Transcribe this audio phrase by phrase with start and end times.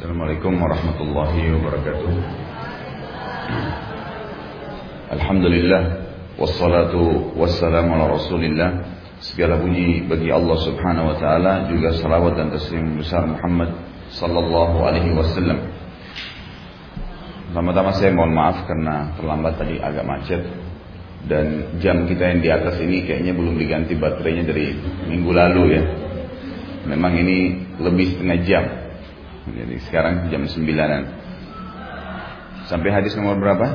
[0.00, 2.12] Assalamualaikum warahmatullahi wabarakatuh.
[5.12, 5.82] Alhamdulillah
[6.40, 8.80] Wassalatu wassalamu ala rasulillah.
[9.20, 13.76] Segala puji bagi Allah subhanahu wa ta'ala Juga salawat dan taslim besar Muhammad
[14.08, 15.68] Sallallahu alaihi wasallam.
[17.52, 20.48] Pertama-tama saya mohon maaf karena terlambat tadi agak macet
[21.28, 24.72] Dan jam kita yang di atas ini kayaknya belum diganti baterainya dari
[25.12, 25.84] minggu lalu ya.
[26.88, 28.64] Memang ini lebih setengah jam
[29.54, 31.04] jadi sekarang jam 9-an.
[32.70, 33.66] Sampai hadis nomor berapa?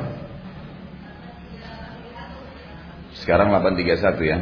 [3.19, 4.39] Sekarang 831 ya.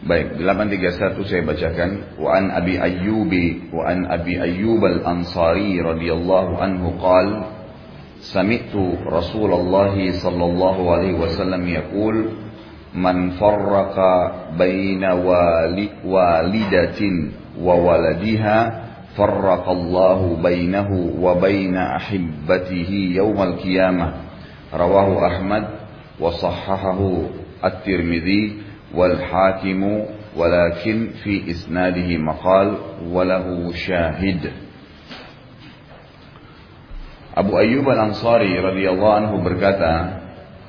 [0.00, 1.90] Baik, 831 saya bacakan.
[2.20, 3.32] Wa an Abi Ayyub
[3.72, 7.60] wa an Abi Ayyub al-Ansari radhiyallahu anhu qala
[8.20, 12.36] Sami'tu Rasulullah sallallahu alaihi wasallam yaqul
[12.92, 15.16] man farraqa baina
[16.04, 18.84] walidatin وولدها
[19.16, 24.12] فرق الله بينه وبين أحبته يوم القيامة.
[24.74, 25.64] رواه أحمد
[26.20, 27.22] وصححه
[27.64, 28.56] الترمذي
[28.94, 30.02] والحاكم
[30.36, 32.74] ولكن في إسناده مقال
[33.10, 34.52] وله شاهد.
[37.36, 40.20] أبو أيوب الأنصاري رضي الله عنه بركاته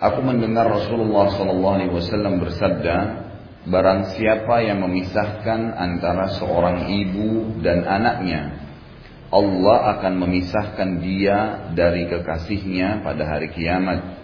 [0.02, 3.21] أقوم من رسول الله صلى الله عليه وسلم برسده
[3.62, 8.58] Barang siapa yang memisahkan antara seorang ibu dan anaknya,
[9.30, 14.18] Allah akan memisahkan dia dari kekasihnya pada hari kiamat.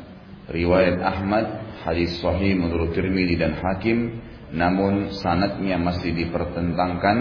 [0.50, 1.46] Riwayat Ahmad,
[1.86, 4.26] hadis sahih menurut Tirmidzi dan Hakim,
[4.58, 7.18] namun sanatnya masih dipertentangkan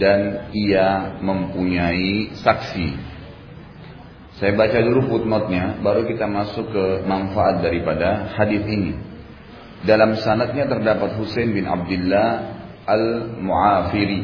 [0.00, 2.88] dan ia mempunyai saksi.
[4.40, 9.13] Saya baca dulu footnote-nya, baru kita masuk ke manfaat daripada hadis ini.
[9.84, 12.56] Dalam sanatnya terdapat Husain bin Abdullah
[12.88, 14.20] Al-Mu'afiri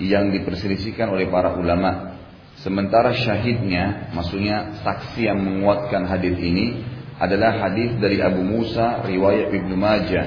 [0.00, 2.16] yang diperselisihkan oleh para ulama.
[2.60, 6.84] Sementara syahidnya, maksudnya saksi yang menguatkan hadis ini
[7.18, 10.26] adalah hadis dari Abu Musa riwayat Ibnu Majah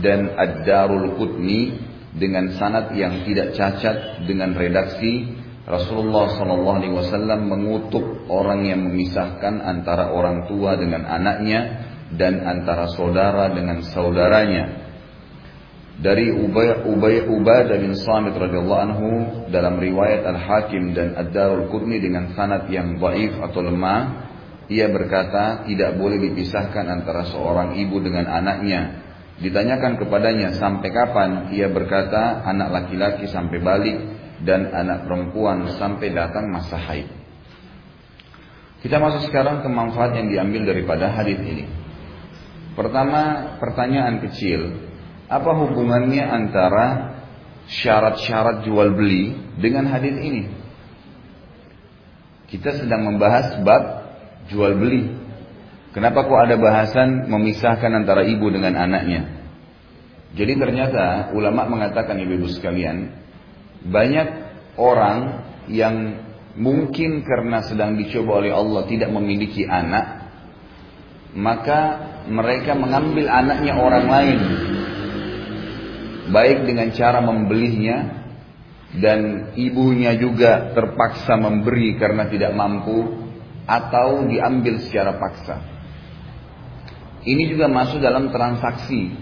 [0.00, 1.76] dan Ad-Darul Qutni
[2.14, 5.34] dengan sanad yang tidak cacat dengan redaksi
[5.64, 11.83] Rasulullah Shallallahu Alaihi Wasallam mengutuk orang yang memisahkan antara orang tua dengan anaknya
[12.14, 14.84] dan antara saudara dengan saudaranya.
[15.94, 19.08] Dari Ubay Ubay Ubadah bin Samit radhiyallahu anhu
[19.54, 24.26] dalam riwayat Al Hakim dan Ad Darul Qutni dengan sanad yang dhaif atau lemah,
[24.66, 29.06] ia berkata tidak boleh dipisahkan antara seorang ibu dengan anaknya.
[29.38, 31.30] Ditanyakan kepadanya sampai kapan?
[31.54, 33.96] Ia berkata anak laki-laki sampai balik
[34.42, 37.06] dan anak perempuan sampai datang masa haid.
[38.82, 41.83] Kita masuk sekarang ke manfaat yang diambil daripada hadis ini.
[42.74, 44.90] Pertama, pertanyaan kecil.
[45.30, 46.86] Apa hubungannya antara
[47.70, 50.42] syarat-syarat jual beli dengan hadis ini?
[52.50, 53.82] Kita sedang membahas bab
[54.50, 55.10] jual beli.
[55.94, 59.46] Kenapa kok ada bahasan memisahkan antara ibu dengan anaknya?
[60.34, 63.14] Jadi ternyata ulama mengatakan ibu-ibu sekalian,
[63.86, 64.28] banyak
[64.74, 66.18] orang yang
[66.58, 70.26] mungkin karena sedang dicoba oleh Allah tidak memiliki anak,
[71.38, 74.40] maka mereka mengambil anaknya orang lain
[76.32, 78.24] baik dengan cara membelinya
[78.96, 83.26] dan ibunya juga terpaksa memberi karena tidak mampu
[83.66, 85.56] atau diambil secara paksa.
[87.24, 89.12] Ini juga masuk dalam transaksi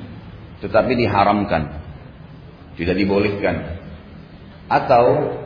[0.62, 1.82] tetapi diharamkan.
[2.78, 3.82] Tidak dibolehkan.
[4.70, 5.36] Atau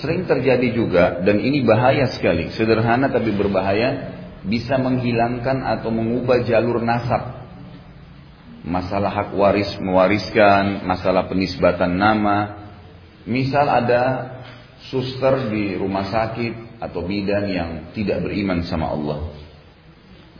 [0.00, 4.15] sering terjadi juga dan ini bahaya sekali, sederhana tapi berbahaya
[4.46, 7.46] bisa menghilangkan atau mengubah jalur nasab.
[8.66, 12.66] Masalah hak waris mewariskan, masalah penisbatan nama.
[13.26, 14.02] Misal ada
[14.90, 19.34] suster di rumah sakit atau bidan yang tidak beriman sama Allah.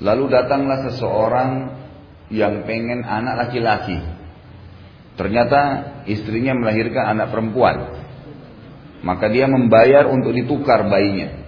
[0.02, 1.50] Lalu datanglah seseorang
[2.30, 3.98] yang pengen anak laki-laki.
[5.16, 5.60] Ternyata
[6.04, 7.76] istrinya melahirkan anak perempuan.
[9.00, 11.45] Maka dia membayar untuk ditukar bayinya.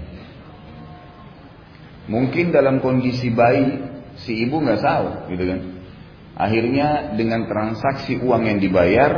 [2.08, 3.84] Mungkin dalam kondisi bayi
[4.25, 5.60] si ibu nggak tahu, gitu kan?
[6.38, 9.10] Akhirnya dengan transaksi uang yang dibayar,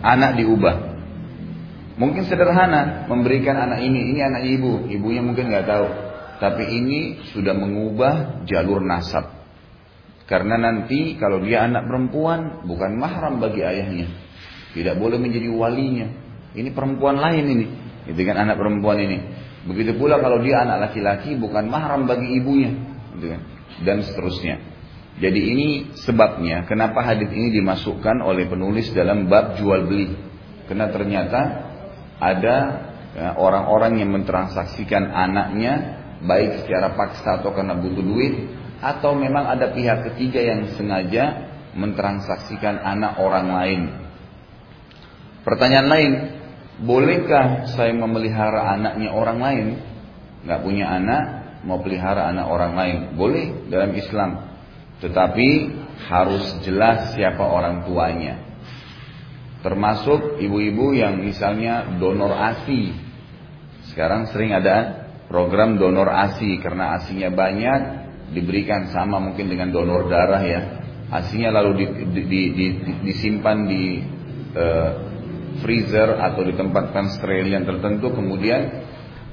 [0.00, 0.76] anak diubah.
[1.98, 5.88] Mungkin sederhana memberikan anak ini, ini anak ibu, ibunya mungkin nggak tahu.
[6.38, 6.98] Tapi ini
[7.34, 9.26] sudah mengubah jalur nasab.
[10.30, 14.06] Karena nanti kalau dia anak perempuan bukan mahram bagi ayahnya.
[14.70, 16.06] Tidak boleh menjadi walinya.
[16.54, 17.66] Ini perempuan lain ini.
[18.06, 19.18] Itu kan anak perempuan ini.
[19.68, 22.72] Begitu pula kalau dia anak laki-laki bukan mahram bagi ibunya,
[23.14, 23.42] gitu kan?
[23.84, 24.56] dan seterusnya.
[25.18, 25.68] Jadi ini
[25.98, 30.14] sebabnya kenapa hadis ini dimasukkan oleh penulis dalam bab jual beli.
[30.70, 31.40] Karena ternyata
[32.22, 32.56] ada
[33.12, 38.34] ya, orang-orang yang mentransaksikan anaknya baik secara paksa atau karena butuh duit
[38.78, 43.80] atau memang ada pihak ketiga yang sengaja mentransaksikan anak orang lain.
[45.42, 46.12] Pertanyaan lain,
[46.82, 49.66] bolehkah saya memelihara anaknya orang lain?
[50.46, 51.22] Gak punya anak,
[51.66, 52.98] mau pelihara anak orang lain.
[53.18, 54.30] Boleh dalam Islam.
[54.98, 55.48] Tetapi
[56.10, 58.38] harus jelas siapa orang tuanya.
[59.62, 62.94] Termasuk ibu-ibu yang misalnya donor ASI.
[63.90, 67.80] Sekarang sering ada program donor ASI karena ASInya banyak
[68.30, 70.60] diberikan sama mungkin dengan donor darah ya.
[71.08, 71.84] ASInya lalu di,
[72.14, 72.66] di, di, di,
[73.02, 73.84] disimpan di
[74.54, 75.07] uh,
[75.60, 78.88] freezer atau ditempatkan sterilian tertentu kemudian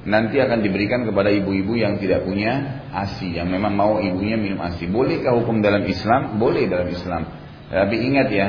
[0.06, 4.86] nanti akan diberikan kepada ibu-ibu yang tidak punya ASI, yang memang mau ibunya minum ASI.
[4.86, 6.38] Bolehkah hukum dalam Islam?
[6.38, 7.26] Boleh dalam Islam.
[7.66, 8.48] Tapi ingat ya,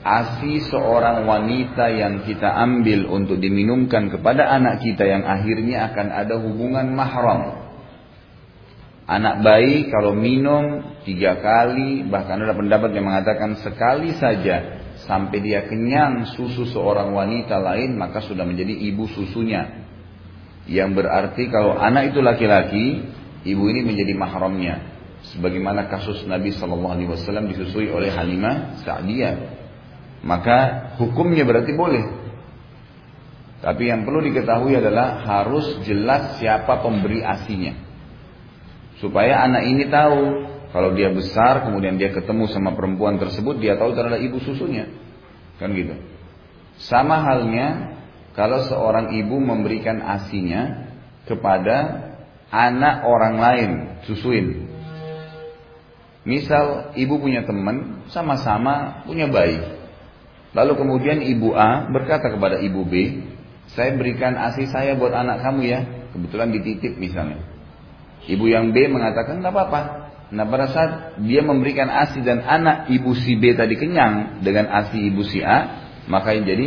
[0.00, 6.34] ASI seorang wanita yang kita ambil untuk diminumkan kepada anak kita yang akhirnya akan ada
[6.40, 7.68] hubungan mahram.
[9.08, 15.64] Anak bayi kalau minum tiga kali, bahkan ada pendapat yang mengatakan sekali saja sampai dia
[15.64, 19.88] kenyang susu seorang wanita lain, maka sudah menjadi ibu susunya.
[20.68, 23.08] Yang berarti kalau anak itu laki-laki,
[23.48, 24.76] ibu ini menjadi mahramnya.
[25.32, 29.34] Sebagaimana kasus Nabi Shallallahu Alaihi Wasallam disusui oleh Halimah Sa'diyah.
[30.22, 32.04] Maka hukumnya berarti boleh.
[33.58, 37.74] Tapi yang perlu diketahui adalah harus jelas siapa pemberi asinya.
[39.02, 43.96] Supaya anak ini tahu kalau dia besar kemudian dia ketemu sama perempuan tersebut dia tahu
[43.96, 44.88] itu adalah ibu susunya.
[45.56, 45.96] Kan gitu.
[46.78, 47.98] Sama halnya
[48.38, 50.86] kalau seorang ibu memberikan asinya
[51.26, 52.08] kepada
[52.54, 53.70] anak orang lain,
[54.06, 54.68] susuin.
[56.22, 59.58] Misal ibu punya teman, sama-sama punya bayi.
[60.52, 63.24] Lalu kemudian ibu A berkata kepada ibu B,
[63.72, 65.80] saya berikan asi saya buat anak kamu ya.
[66.12, 67.44] Kebetulan dititip misalnya.
[68.24, 69.80] Ibu yang B mengatakan nggak apa-apa.
[70.28, 70.92] Nah pada saat
[71.24, 75.88] dia memberikan asi dan anak ibu si B tadi kenyang dengan asi ibu si A,
[76.04, 76.66] maka yang jadi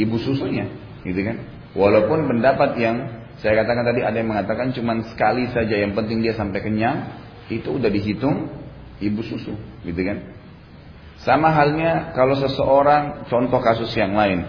[0.00, 0.68] ibu susunya
[1.04, 1.36] gitu kan?
[1.76, 2.96] Walaupun pendapat yang
[3.40, 7.08] saya katakan tadi ada yang mengatakan cuma sekali saja yang penting dia sampai kenyang,
[7.48, 8.52] itu udah dihitung
[9.00, 10.36] ibu susu, gitu kan?
[11.24, 14.44] Sama halnya kalau seseorang contoh kasus yang lain.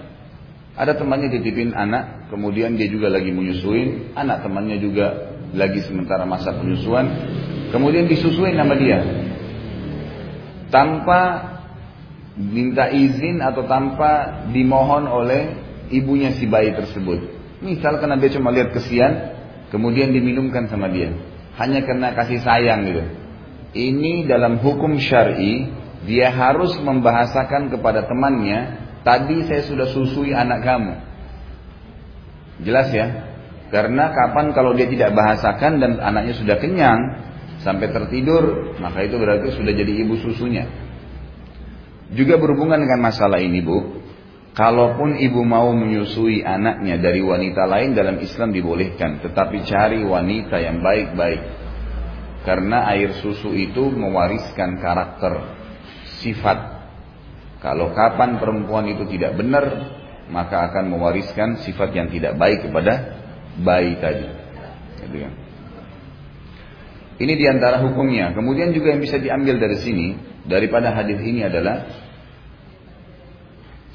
[0.75, 6.55] Ada temannya dititipin anak, kemudian dia juga lagi menyusuin, anak temannya juga lagi sementara masa
[6.55, 7.11] penyusuan,
[7.71, 8.99] kemudian disusuin nama dia.
[10.71, 11.51] Tanpa
[12.37, 15.55] minta izin atau tanpa dimohon oleh
[15.91, 17.19] ibunya si bayi tersebut.
[17.59, 19.11] Misal karena dia cuma lihat kesian,
[19.69, 21.11] kemudian diminumkan sama dia.
[21.59, 23.03] Hanya karena kasih sayang gitu.
[23.71, 25.69] Ini dalam hukum syari,
[26.07, 30.93] dia harus membahasakan kepada temannya, tadi saya sudah susui anak kamu.
[32.65, 33.07] Jelas ya?
[33.71, 36.99] Karena kapan kalau dia tidak bahasakan dan anaknya sudah kenyang,
[37.61, 40.65] sampai tertidur, maka itu berarti sudah jadi ibu susunya.
[42.11, 44.01] Juga berhubungan dengan masalah ini bu,
[44.51, 50.83] Kalaupun ibu mau menyusui anaknya dari wanita lain dalam Islam dibolehkan, tetapi cari wanita yang
[50.83, 51.41] baik-baik.
[52.43, 55.55] Karena air susu itu mewariskan karakter,
[56.19, 56.83] sifat.
[57.63, 59.65] Kalau kapan perempuan itu tidak benar,
[60.27, 63.23] maka akan mewariskan sifat yang tidak baik kepada
[63.55, 64.27] bayi tadi.
[64.99, 65.33] Gitu kan?
[67.21, 68.33] Ini di antara hukumnya.
[68.33, 70.17] Kemudian juga yang bisa diambil dari sini,
[70.49, 71.85] daripada hadis ini adalah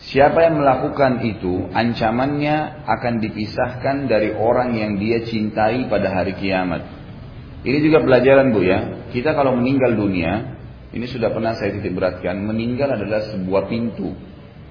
[0.06, 6.86] Siapa yang melakukan itu, ancamannya akan dipisahkan dari orang yang dia cintai pada hari kiamat.
[7.66, 9.10] Ini juga pelajaran bu ya.
[9.10, 10.62] Kita kalau meninggal dunia,
[10.94, 14.14] ini sudah pernah saya titik beratkan, meninggal adalah sebuah pintu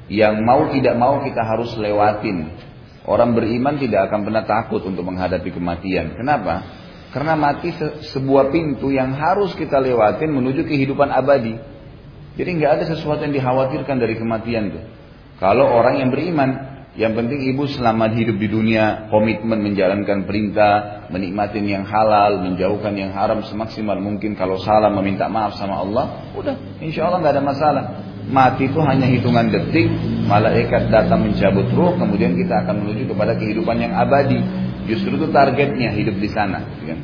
[0.08, 2.56] yang mau tidak mau kita harus lewatin.
[3.04, 6.16] Orang beriman tidak akan pernah takut untuk menghadapi kematian.
[6.16, 6.85] Kenapa?
[7.16, 7.72] Karena mati
[8.12, 11.56] sebuah pintu yang harus kita lewatin menuju kehidupan abadi.
[12.36, 14.84] Jadi nggak ada sesuatu yang dikhawatirkan dari kematian tuh.
[15.40, 21.64] Kalau orang yang beriman, yang penting ibu selama hidup di dunia komitmen menjalankan perintah, menikmati
[21.64, 24.36] yang halal, menjauhkan yang haram semaksimal mungkin.
[24.36, 27.84] Kalau salah meminta maaf sama Allah, udah, insya Allah nggak ada masalah.
[28.28, 29.88] Mati itu hanya hitungan detik,
[30.28, 34.65] malaikat datang mencabut ruh, kemudian kita akan menuju kepada kehidupan yang abadi.
[34.86, 36.62] Justru itu targetnya hidup di sana.
[36.82, 37.00] Kan?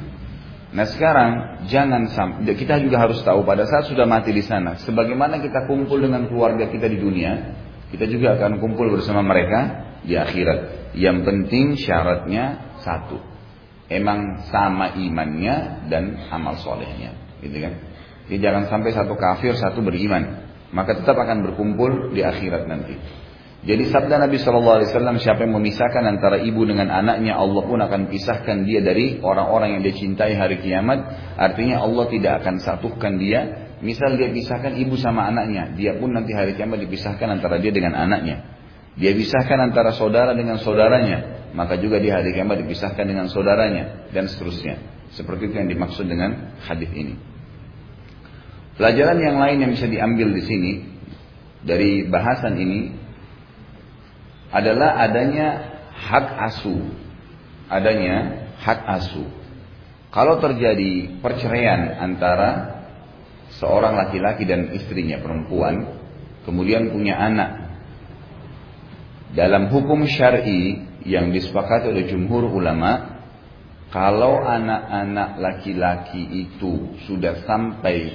[0.72, 1.32] Nah sekarang
[1.68, 6.00] jangan sampai kita juga harus tahu pada saat sudah mati di sana, sebagaimana kita kumpul
[6.00, 7.60] dengan keluarga kita di dunia,
[7.92, 10.94] kita juga akan kumpul bersama mereka di akhirat.
[10.96, 13.20] Yang penting syaratnya satu.
[13.92, 17.12] Emang sama imannya dan amal solehnya.
[17.44, 17.74] Gitu kan?
[18.32, 20.48] Jadi jangan sampai satu kafir, satu beriman.
[20.72, 22.96] Maka tetap akan berkumpul di akhirat nanti.
[23.62, 27.78] Jadi sabda Nabi Shallallahu Alaihi Wasallam siapa yang memisahkan antara ibu dengan anaknya Allah pun
[27.78, 30.98] akan pisahkan dia dari orang-orang yang dia cintai hari kiamat.
[31.38, 33.70] Artinya Allah tidak akan satukan dia.
[33.86, 37.98] Misal dia pisahkan ibu sama anaknya, dia pun nanti hari kiamat dipisahkan antara dia dengan
[37.98, 38.46] anaknya.
[38.98, 44.30] Dia pisahkan antara saudara dengan saudaranya, maka juga di hari kiamat dipisahkan dengan saudaranya dan
[44.30, 44.78] seterusnya.
[45.14, 47.18] Seperti itu yang dimaksud dengan hadis ini.
[48.78, 50.72] Pelajaran yang lain yang bisa diambil di sini
[51.62, 53.01] dari bahasan ini
[54.52, 55.48] adalah adanya
[55.96, 56.84] hak asuh.
[57.72, 58.16] Adanya
[58.60, 59.30] hak asuh.
[60.12, 62.84] Kalau terjadi perceraian antara
[63.56, 65.88] seorang laki-laki dan istrinya perempuan,
[66.44, 67.72] kemudian punya anak.
[69.32, 73.24] Dalam hukum syar'i yang disepakati oleh jumhur ulama,
[73.92, 78.12] kalau anak-anak laki-laki itu sudah sampai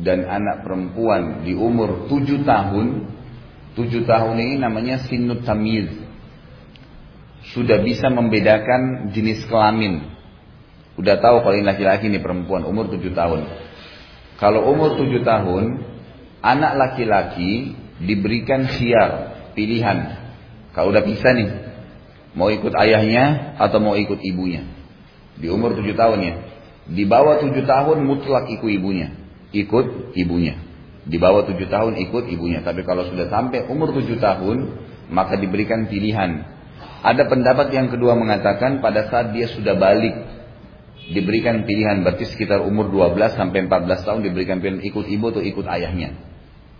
[0.00, 3.15] dan anak perempuan di umur tujuh tahun,
[3.76, 5.92] Tujuh tahun ini namanya sinut tamiz.
[7.52, 10.00] Sudah bisa membedakan jenis kelamin.
[10.96, 13.44] Udah tahu kalau ini laki-laki ini perempuan umur tujuh tahun.
[14.40, 15.84] Kalau umur tujuh tahun,
[16.40, 19.10] anak laki-laki diberikan khiar,
[19.52, 20.24] pilihan.
[20.72, 21.48] Kalau udah bisa nih,
[22.32, 24.64] mau ikut ayahnya atau mau ikut ibunya.
[25.36, 26.34] Di umur tujuh tahun ya.
[26.88, 29.12] Di bawah tujuh tahun mutlak ikut ibunya.
[29.52, 30.65] Ikut ibunya.
[31.06, 32.66] Di bawah tujuh tahun ikut ibunya.
[32.66, 34.74] Tapi kalau sudah sampai umur tujuh tahun,
[35.10, 36.42] maka diberikan pilihan.
[37.06, 40.14] Ada pendapat yang kedua mengatakan pada saat dia sudah balik,
[41.14, 42.02] diberikan pilihan.
[42.02, 46.18] Berarti sekitar umur 12 sampai 14 tahun diberikan pilihan ikut ibu atau ikut ayahnya.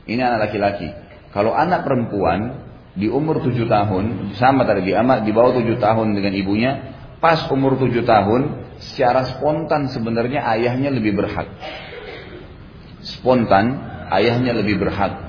[0.06, 0.90] Ini anak laki-laki.
[1.30, 2.66] Kalau anak perempuan
[2.96, 6.72] di umur tujuh tahun, sama tadi di amat di bawah tujuh tahun dengan ibunya,
[7.22, 11.46] pas umur tujuh tahun, secara spontan sebenarnya ayahnya lebih berhak.
[13.04, 15.26] Spontan ayahnya lebih berhak.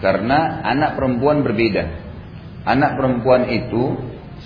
[0.00, 1.84] Karena anak perempuan berbeda.
[2.64, 3.96] Anak perempuan itu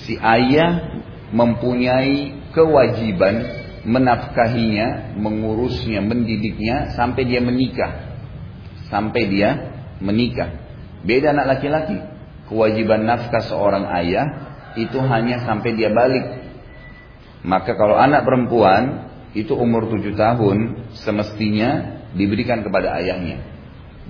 [0.07, 8.19] si ayah mempunyai kewajiban menafkahinya, mengurusnya, mendidiknya sampai dia menikah.
[8.90, 9.50] Sampai dia
[10.02, 10.50] menikah.
[11.04, 11.99] Beda anak laki-laki.
[12.49, 14.26] Kewajiban nafkah seorang ayah
[14.75, 16.45] itu hanya sampai dia balik.
[17.45, 23.53] Maka kalau anak perempuan itu umur tujuh tahun semestinya diberikan kepada ayahnya.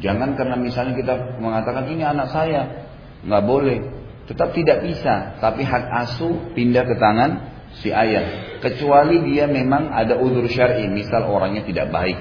[0.03, 2.91] Jangan karena misalnya kita mengatakan ini anak saya,
[3.23, 3.79] nggak boleh.
[4.25, 7.31] Tetap tidak bisa, tapi hak asuh pindah ke tangan
[7.79, 8.57] si ayah.
[8.59, 12.17] Kecuali dia memang ada udur syar'i, misal orangnya tidak baik.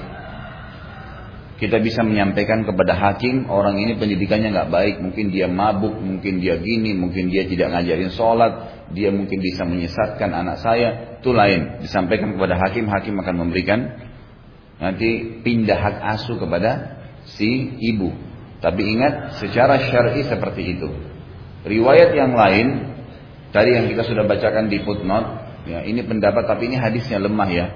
[1.64, 6.60] Kita bisa menyampaikan kepada hakim orang ini pendidikannya nggak baik, mungkin dia mabuk, mungkin dia
[6.60, 8.52] gini, mungkin dia tidak ngajarin sholat,
[8.92, 11.80] dia mungkin bisa menyesatkan anak saya, itu lain.
[11.80, 13.80] Disampaikan kepada hakim, hakim akan memberikan
[14.84, 18.12] nanti pindah hak asuh kepada si ibu.
[18.64, 20.90] Tapi ingat secara syar'i seperti itu.
[21.68, 22.68] Riwayat yang lain
[23.52, 25.28] tadi yang kita sudah bacakan di footnote,
[25.68, 27.68] ya ini pendapat tapi ini hadisnya lemah ya.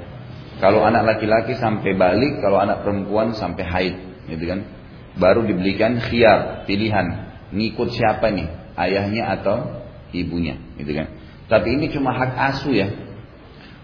[0.57, 4.65] Kalau anak laki-laki sampai balik, kalau anak perempuan sampai haid, gitu kan.
[5.13, 9.85] Baru diberikan khiyar, pilihan, ngikut siapa nih, ayahnya atau
[10.17, 11.13] ibunya, gitu kan.
[11.45, 12.89] Tapi ini cuma hak asuh ya.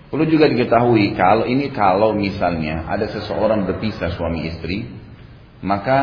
[0.10, 4.86] Perlu juga diketahui kalau ini kalau misalnya ada seseorang berpisah suami istri,
[5.64, 6.00] maka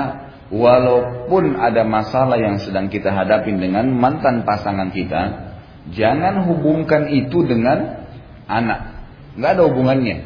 [0.49, 5.53] walaupun ada masalah yang sedang kita hadapi dengan mantan pasangan kita,
[5.93, 8.09] jangan hubungkan itu dengan
[8.49, 9.05] anak.
[9.37, 10.17] Nggak ada hubungannya.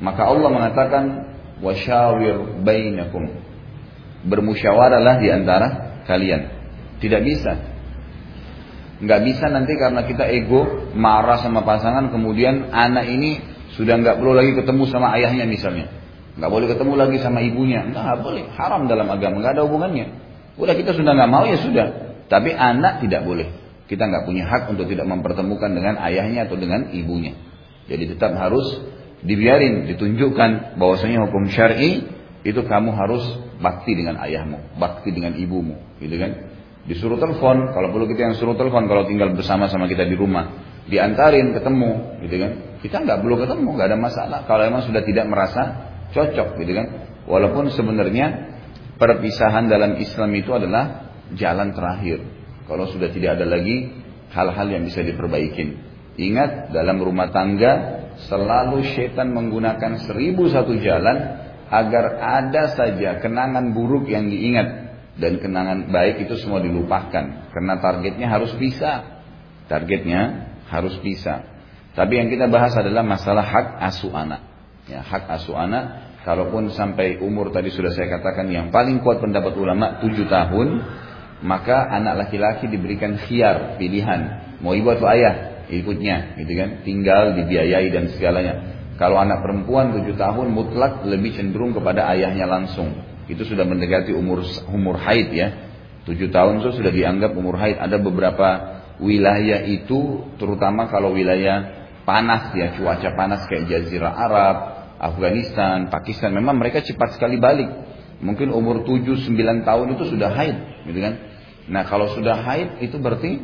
[0.00, 1.04] Maka Allah mengatakan
[1.60, 3.28] wasyawir bainakum.
[4.26, 6.50] Bermusyawarahlah di antara kalian.
[6.98, 7.76] Tidak bisa.
[8.96, 13.36] Nggak bisa nanti karena kita ego marah sama pasangan kemudian anak ini
[13.76, 15.92] sudah nggak perlu lagi ketemu sama ayahnya misalnya.
[16.36, 17.80] Nggak boleh ketemu lagi sama ibunya.
[17.88, 18.44] Nggak boleh.
[18.52, 19.40] Haram dalam agama.
[19.40, 20.06] Nggak ada hubungannya.
[20.60, 21.86] Udah kita sudah nggak mau ya sudah.
[22.28, 23.48] Tapi anak tidak boleh.
[23.86, 27.38] Kita nggak punya hak untuk tidak mempertemukan dengan ayahnya atau dengan ibunya.
[27.86, 28.66] Jadi tetap harus
[29.22, 32.02] dibiarin, ditunjukkan bahwasanya hukum syar'i
[32.42, 33.22] itu kamu harus
[33.62, 36.30] bakti dengan ayahmu, bakti dengan ibumu, gitu kan?
[36.86, 40.54] Disuruh telepon, kalau perlu kita yang suruh telepon kalau tinggal bersama sama kita di rumah,
[40.86, 42.52] diantarin ketemu, gitu kan?
[42.78, 44.38] Kita nggak perlu ketemu, nggak ada masalah.
[44.46, 45.62] Kalau emang sudah tidak merasa
[46.16, 46.86] cocok gitu kan.
[47.28, 48.56] Walaupun sebenarnya
[48.96, 52.24] perpisahan dalam Islam itu adalah jalan terakhir.
[52.64, 53.92] Kalau sudah tidak ada lagi
[54.32, 55.84] hal-hal yang bisa diperbaikin.
[56.16, 64.08] Ingat dalam rumah tangga selalu setan menggunakan seribu satu jalan agar ada saja kenangan buruk
[64.08, 64.88] yang diingat
[65.20, 69.20] dan kenangan baik itu semua dilupakan karena targetnya harus bisa
[69.68, 71.44] targetnya harus bisa
[71.92, 74.56] tapi yang kita bahas adalah masalah hak asuh anak
[74.86, 79.54] Ya, hak asuh anak, kalaupun sampai umur tadi sudah saya katakan yang paling kuat pendapat
[79.54, 80.68] ulama 7 tahun,
[81.46, 84.42] maka anak laki-laki diberikan khiar pilihan.
[84.58, 86.82] Mau ibu atau ayah ikutnya gitu kan?
[86.82, 88.54] Tinggal dibiayai dan segalanya.
[88.98, 92.90] Kalau anak perempuan 7 tahun mutlak lebih cenderung kepada ayahnya langsung.
[93.30, 95.48] Itu sudah mendekati umur umur haid ya.
[96.10, 97.78] 7 tahun itu sudah dianggap umur haid.
[97.78, 98.48] Ada beberapa
[98.98, 104.56] wilayah itu terutama kalau wilayah panas ya cuaca panas kayak Jazirah Arab
[104.98, 107.68] Afghanistan Pakistan memang mereka cepat sekali balik
[108.20, 110.56] mungkin umur 7 9 tahun itu sudah haid
[110.88, 111.14] gitu kan
[111.66, 113.42] Nah kalau sudah haid itu berarti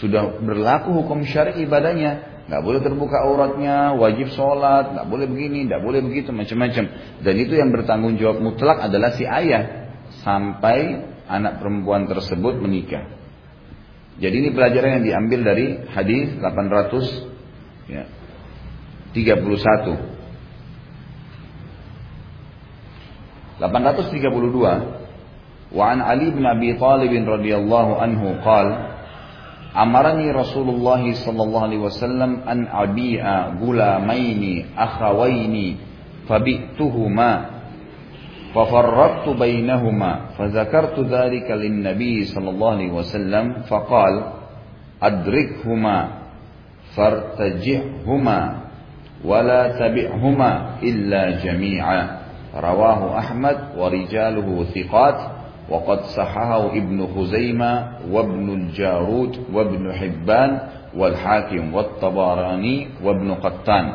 [0.00, 2.40] sudah berlaku hukum syari ibadahnya.
[2.48, 6.84] Nggak boleh terbuka auratnya, wajib sholat, nggak boleh begini, nggak boleh begitu, macam-macam.
[7.20, 9.92] Dan itu yang bertanggung jawab mutlak adalah si ayah
[10.24, 13.04] sampai anak perempuan tersebut menikah.
[14.16, 18.08] Jadi ini pelajaran yang diambil dari hadis 800 ya,
[19.12, 20.17] 31.
[23.59, 24.81] 832
[25.75, 28.67] وعن علي بن أبي طالب رضي الله عنه قال
[29.77, 35.77] أمرني رسول الله صلى الله عليه وسلم أن أبيع غلامين أخوين
[36.29, 37.45] فبئتهما
[38.55, 44.23] ففرقت بينهما فذكرت ذلك للنبي صلى الله عليه وسلم فقال
[45.01, 46.07] أدركهما
[46.95, 48.39] فارتجعهما
[49.25, 50.51] ولا تبعهما
[50.83, 52.16] إلا جميعا
[52.58, 55.16] rawahu Ahmad wa rijaluhu thiqat
[55.68, 60.50] wa qad sahahu Ibnu Khuzaimah wa Ibnu Jarud wa Ibnu Hibban
[60.92, 63.86] wal Hakim wa Tabarani wa Ibnu Qattan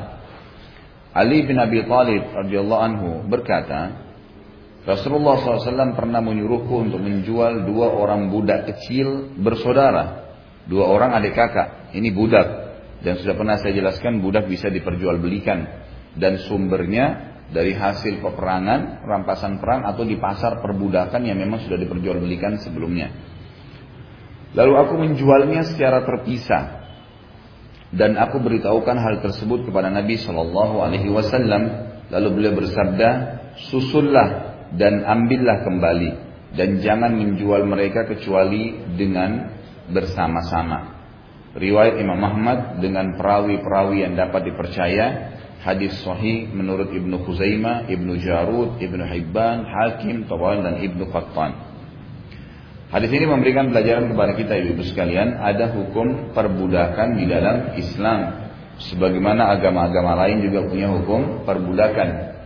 [1.13, 4.03] Ali bin Abi radhiyallahu anhu berkata
[4.83, 10.27] Rasulullah SAW pernah menyuruhku untuk menjual dua orang budak kecil bersaudara.
[10.67, 11.95] Dua orang adik kakak.
[11.95, 12.47] Ini budak.
[12.99, 15.87] Dan sudah pernah saya jelaskan budak bisa diperjualbelikan.
[16.19, 22.61] Dan sumbernya dari hasil peperangan, rampasan perang atau di pasar perbudakan yang memang sudah diperjualbelikan
[22.63, 23.11] sebelumnya.
[24.53, 26.85] Lalu aku menjualnya secara terpisah
[27.93, 31.93] dan aku beritahukan hal tersebut kepada Nabi Shallallahu Alaihi Wasallam.
[32.13, 33.09] Lalu beliau bersabda,
[33.73, 34.29] susullah
[34.77, 36.11] dan ambillah kembali
[36.53, 39.49] dan jangan menjual mereka kecuali dengan
[39.89, 41.01] bersama-sama.
[41.53, 45.05] Riwayat Imam Ahmad dengan perawi-perawi yang dapat dipercaya
[45.63, 51.55] hadis sahih menurut Ibnu Khuzaimah, Ibnu Jarud, Ibnu Hibban, Hakim, Tawain dan Ibnu Qattan.
[52.93, 58.45] Hadis ini memberikan pelajaran kepada kita ibu-ibu sekalian, ada hukum perbudakan di dalam Islam.
[58.77, 62.37] Sebagaimana agama-agama lain juga punya hukum perbudakan.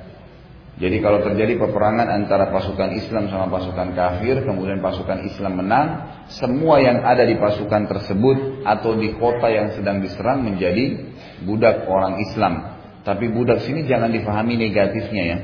[0.77, 5.87] Jadi kalau terjadi peperangan antara pasukan Islam sama pasukan kafir, kemudian pasukan Islam menang,
[6.29, 11.11] semua yang ada di pasukan tersebut atau di kota yang sedang diserang menjadi
[11.43, 12.76] budak orang Islam.
[13.07, 15.37] Tapi budak sini jangan difahami negatifnya ya.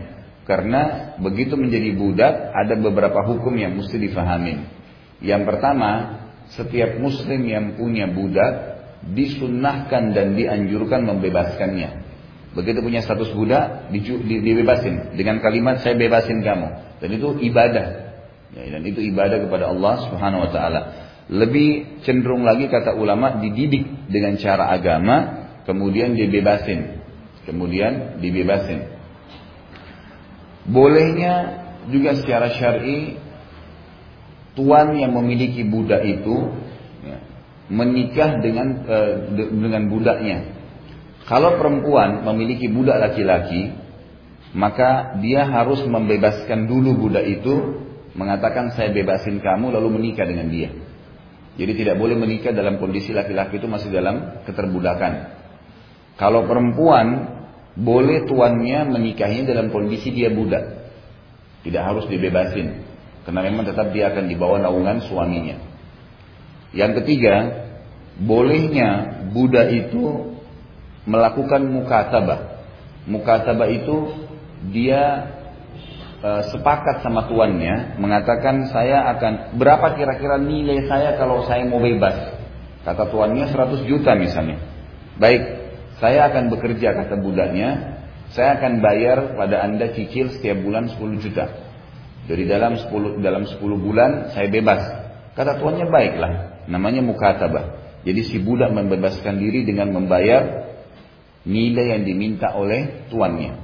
[0.44, 4.68] Karena begitu menjadi budak ada beberapa hukum yang mesti difahami.
[5.24, 6.20] Yang pertama,
[6.52, 8.84] setiap muslim yang punya budak
[9.16, 12.04] disunnahkan dan dianjurkan membebaskannya.
[12.52, 17.00] Begitu punya status budak, di, di, dibebasin dengan kalimat saya bebasin kamu.
[17.00, 17.88] Dan itu ibadah.
[18.60, 20.82] Ya, dan itu ibadah kepada Allah Subhanahu wa taala.
[21.32, 27.03] Lebih cenderung lagi kata ulama dididik dengan cara agama, kemudian dibebasin
[27.44, 28.88] kemudian dibebasin.
[30.64, 33.20] Bolehnya juga secara syar'i
[34.56, 36.56] tuan yang memiliki budak itu
[37.04, 37.18] ya,
[37.68, 38.98] menikah dengan e,
[39.52, 40.40] dengan budaknya.
[41.28, 43.72] Kalau perempuan memiliki budak laki-laki,
[44.56, 47.84] maka dia harus membebaskan dulu budak itu,
[48.16, 50.72] mengatakan saya bebasin kamu lalu menikah dengan dia.
[51.54, 55.43] Jadi tidak boleh menikah dalam kondisi laki-laki itu masih dalam keterbudakan.
[56.18, 57.34] Kalau perempuan
[57.74, 60.86] boleh tuannya menikahinya dalam kondisi dia budak.
[61.66, 62.86] Tidak harus dibebasin.
[63.26, 65.58] Karena memang tetap dia akan dibawa naungan suaminya.
[66.76, 67.36] Yang ketiga,
[68.20, 70.36] bolehnya budak itu
[71.08, 72.62] melakukan mukatabah.
[73.10, 74.28] Mukatabah itu
[74.70, 75.34] dia
[76.20, 82.38] e, sepakat sama tuannya mengatakan saya akan berapa kira-kira nilai saya kalau saya mau bebas.
[82.84, 84.60] Kata tuannya 100 juta misalnya.
[85.16, 85.63] Baik,
[86.02, 88.00] saya akan bekerja kata budaknya,
[88.34, 91.46] saya akan bayar pada Anda cicil setiap bulan 10 juta.
[92.24, 94.82] Dari dalam 10 dalam 10 bulan saya bebas.
[95.38, 97.82] Kata tuannya baiklah, namanya mukatabah.
[98.04, 100.72] Jadi si budak membebaskan diri dengan membayar
[101.44, 103.64] nilai yang diminta oleh tuannya.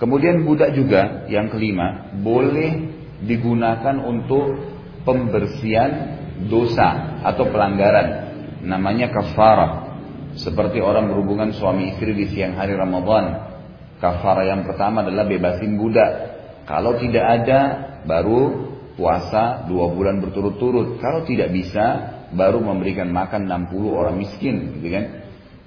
[0.00, 2.90] Kemudian budak juga yang kelima boleh
[3.22, 4.58] digunakan untuk
[5.06, 6.18] pembersihan
[6.50, 8.34] dosa atau pelanggaran.
[8.66, 9.91] Namanya kafarah.
[10.32, 13.52] Seperti orang berhubungan suami istri di siang hari Ramadan.
[14.00, 16.10] Kafara yang pertama adalah bebasin budak.
[16.64, 17.60] Kalau tidak ada,
[18.08, 20.98] baru puasa dua bulan berturut-turut.
[20.98, 21.84] Kalau tidak bisa,
[22.32, 25.04] baru memberikan makan 60 orang miskin, gitu kan?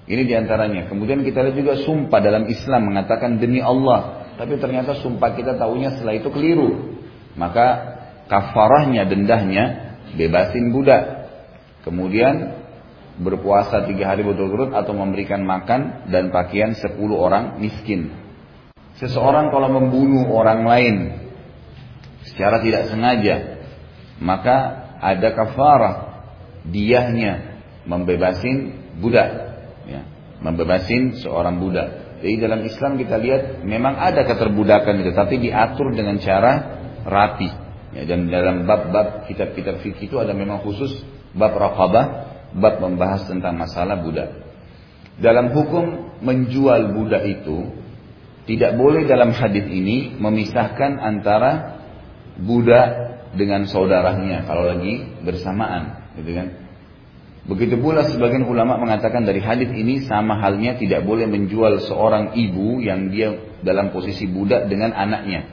[0.06, 0.86] Ini di antaranya.
[0.90, 4.30] Kemudian kita lihat juga sumpah dalam Islam mengatakan demi Allah.
[4.38, 7.00] Tapi ternyata sumpah kita tahunya setelah itu keliru.
[7.38, 7.98] Maka
[8.30, 9.64] kafarahnya, dendahnya,
[10.14, 11.30] bebasin budak.
[11.82, 12.65] Kemudian
[13.16, 18.12] berpuasa tiga hari berturut-turut atau memberikan makan dan pakaian sepuluh orang miskin.
[19.00, 20.96] Seseorang kalau membunuh orang lain
[22.28, 23.64] secara tidak sengaja,
[24.20, 25.96] maka ada kafarah
[26.68, 29.30] diahnya membebasin budak,
[29.88, 30.02] ya,
[30.40, 32.20] membebasin seorang budak.
[32.24, 36.54] Jadi dalam Islam kita lihat memang ada keterbudakan itu, tapi diatur dengan cara
[37.04, 37.50] rapi.
[37.96, 41.00] Ya, dan dalam bab-bab kitab-kitab fikih itu ada memang khusus
[41.32, 44.32] bab raqabah bab membahas tentang masalah budak.
[45.20, 47.72] Dalam hukum menjual budak itu
[48.48, 51.82] tidak boleh dalam hadis ini memisahkan antara
[52.40, 52.88] budak
[53.36, 56.48] dengan saudaranya kalau lagi bersamaan, gitu kan?
[57.46, 62.82] Begitu pula sebagian ulama mengatakan dari hadis ini sama halnya tidak boleh menjual seorang ibu
[62.82, 65.46] yang dia dalam posisi budak dengan anaknya.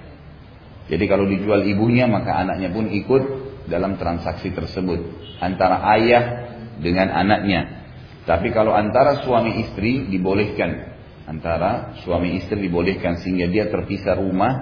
[0.88, 3.22] Jadi kalau dijual ibunya maka anaknya pun ikut
[3.68, 5.04] dalam transaksi tersebut.
[5.44, 6.41] Antara ayah
[6.82, 7.82] dengan anaknya.
[8.26, 10.92] Tapi kalau antara suami istri dibolehkan.
[11.22, 14.52] Antara suami istri dibolehkan sehingga dia terpisah rumah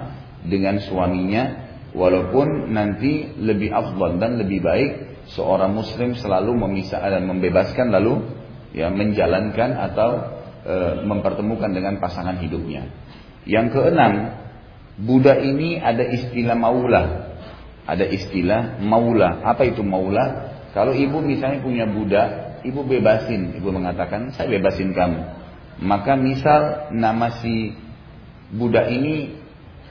[0.44, 1.72] dengan suaminya.
[1.90, 4.90] Walaupun nanti lebih afdal dan lebih baik
[5.35, 8.30] seorang muslim selalu memisah dan membebaskan lalu
[8.70, 10.11] ya menjalankan atau
[10.62, 12.87] e, mempertemukan dengan pasangan hidupnya.
[13.42, 14.12] Yang keenam,
[15.02, 17.02] budak ini ada istilah maula.
[17.90, 19.42] Ada istilah maula.
[19.42, 20.49] Apa itu maula?
[20.70, 23.59] Kalau ibu misalnya punya budak, ibu bebasin.
[23.59, 25.20] Ibu mengatakan, saya bebasin kamu.
[25.80, 27.74] Maka misal nama si
[28.54, 29.35] budak ini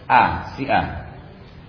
[0.08, 1.12] A, si A.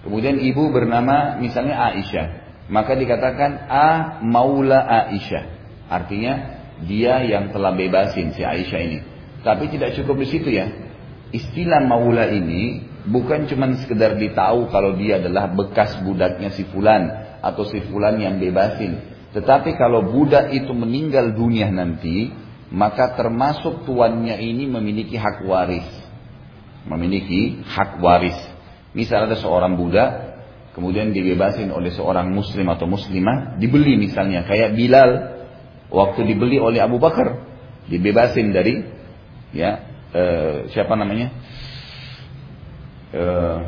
[0.01, 2.27] Kemudian ibu bernama misalnya Aisyah.
[2.71, 3.89] Maka dikatakan A
[4.23, 5.45] maula Aisyah.
[5.91, 8.99] Artinya dia yang telah bebasin si Aisyah ini.
[9.41, 10.69] Tapi tidak cukup di situ ya.
[11.35, 17.65] Istilah maula ini bukan cuma sekedar ditahu kalau dia adalah bekas budaknya si fulan atau
[17.69, 19.11] si fulan yang bebasin.
[19.33, 22.31] Tetapi kalau budak itu meninggal dunia nanti,
[22.71, 25.87] maka termasuk tuannya ini memiliki hak waris.
[26.87, 28.37] Memiliki hak waris.
[28.91, 30.11] Misal ada seorang budak,
[30.75, 34.43] kemudian dibebasin oleh seorang muslim atau muslimah, dibeli misalnya.
[34.45, 35.11] Kayak Bilal,
[35.95, 37.47] waktu dibeli oleh Abu Bakar,
[37.87, 38.83] dibebasin dari,
[39.55, 39.71] ya,
[40.11, 41.31] eh, siapa namanya?
[43.11, 43.59] Eh,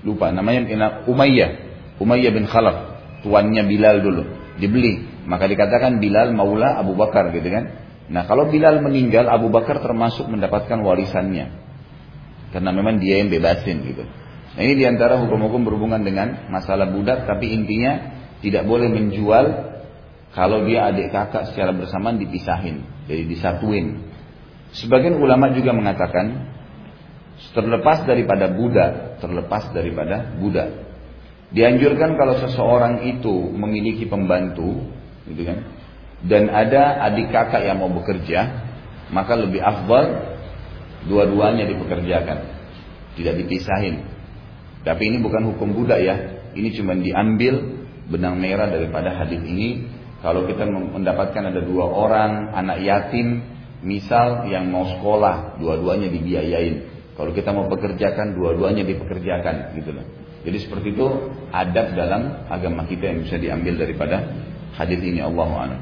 [0.00, 1.69] lupa namanya Umayyah
[2.00, 4.22] Umayyah bin Khalaf, tuannya Bilal dulu,
[4.56, 5.04] dibeli.
[5.28, 7.76] Maka dikatakan Bilal maula Abu Bakar gitu kan.
[8.10, 11.52] Nah kalau Bilal meninggal Abu Bakar termasuk mendapatkan warisannya.
[12.50, 14.02] Karena memang dia yang bebasin gitu.
[14.56, 17.28] Nah ini di antara hukum-hukum berhubungan dengan masalah budak.
[17.28, 19.44] Tapi intinya tidak boleh menjual
[20.34, 22.82] kalau dia adik kakak secara bersamaan dipisahin.
[23.06, 23.86] Jadi disatuin.
[24.74, 26.50] Sebagian ulama juga mengatakan
[27.54, 30.89] terlepas daripada budak, terlepas daripada budak.
[31.50, 34.86] Dianjurkan kalau seseorang itu memiliki pembantu,
[35.26, 35.58] gitu kan,
[36.22, 38.70] dan ada adik kakak yang mau bekerja,
[39.10, 40.36] maka lebih afdal
[41.10, 42.38] dua-duanya dipekerjakan,
[43.18, 44.06] tidak dipisahin.
[44.86, 46.16] Tapi ini bukan hukum budak ya,
[46.54, 49.98] ini cuma diambil benang merah daripada hadis ini.
[50.20, 53.40] Kalau kita mendapatkan ada dua orang anak yatim,
[53.80, 56.84] misal yang mau sekolah, dua-duanya dibiayain.
[57.16, 60.04] Kalau kita mau pekerjakan, dua-duanya dipekerjakan, gitu loh.
[60.45, 61.05] Jadi seperti itu
[61.49, 64.29] adab dalam agama kita yang bisa diambil daripada
[64.77, 65.81] hadis ini Allah a'lam.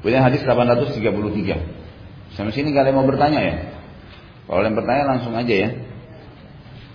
[0.00, 2.36] Kemudian hadis 833.
[2.36, 3.56] Sampai sini kalian mau bertanya ya?
[4.48, 5.70] Kalau kalian bertanya langsung aja ya.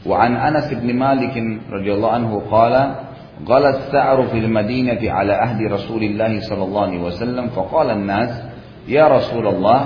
[0.06, 1.38] Wa an Anas bin Malik
[1.70, 7.56] radhiyallahu anhu qala قال السعر في المدينة على عهد رسول الله صلى الله عليه وسلم
[7.56, 8.44] فقال الناس
[8.88, 9.80] يا رسول الله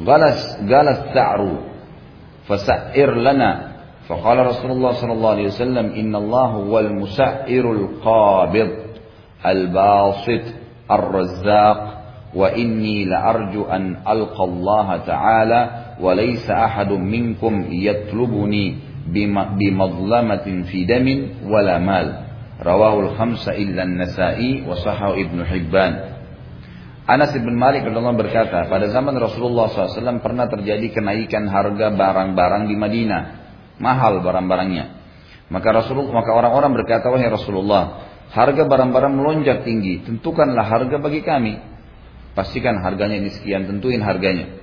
[0.00, 1.40] قال السعر
[2.48, 3.69] فسعر لنا
[4.01, 6.51] فقال رسول الله صلى الله عليه وسلم إن الله
[9.41, 10.45] al basit
[10.85, 11.79] ar razzaq
[12.31, 15.61] wa inni la arju an alqa Allah ta'ala
[15.99, 18.79] wa laysa ahadun minkum yatlubuni
[19.11, 22.07] bimadlamatin fi damin wala mal.
[22.61, 23.81] Rawahul khamsa illa
[25.49, 25.93] hibban.
[27.09, 32.75] Anas bin Malik radhiyallahu berkata, pada zaman Rasulullah SAW pernah terjadi kenaikan harga barang-barang di
[32.77, 33.40] Madinah
[33.81, 35.01] mahal barang-barangnya.
[35.51, 41.59] Maka Rasulullah, maka orang-orang berkata, wahai Rasulullah, harga barang-barang melonjak tinggi, tentukanlah harga bagi kami.
[42.31, 44.61] Pastikan harganya ini sekian, tentuin harganya.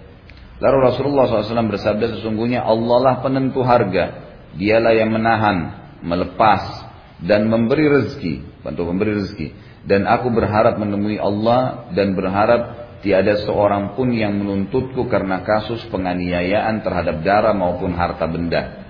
[0.59, 4.27] Lalu Rasulullah SAW bersabda sesungguhnya Allah lah penentu harga.
[4.57, 5.57] Dialah yang menahan
[6.01, 6.89] melepas
[7.21, 9.49] dan memberi rezeki, bantu memberi rezeki.
[9.85, 16.83] Dan aku berharap menemui Allah dan berharap tiada seorang pun yang menuntutku karena kasus penganiayaan
[16.83, 18.88] terhadap darah maupun harta benda.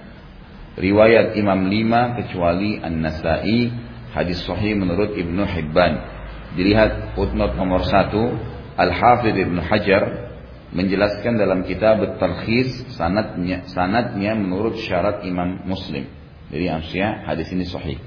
[0.79, 3.67] Riwayat Imam lima kecuali An-Nasai,
[4.15, 5.95] hadis sahih menurut Ibnu Hibban.
[6.55, 8.39] Dilihat footnote nomor satu,
[8.79, 10.31] Al-Hafidh Ibnu Hajar
[10.71, 16.07] menjelaskan dalam kitab Tarkhis sanatnya, sanatnya menurut syarat Imam Muslim.
[16.49, 17.99] Jadi maksudnya hadis ini sahih.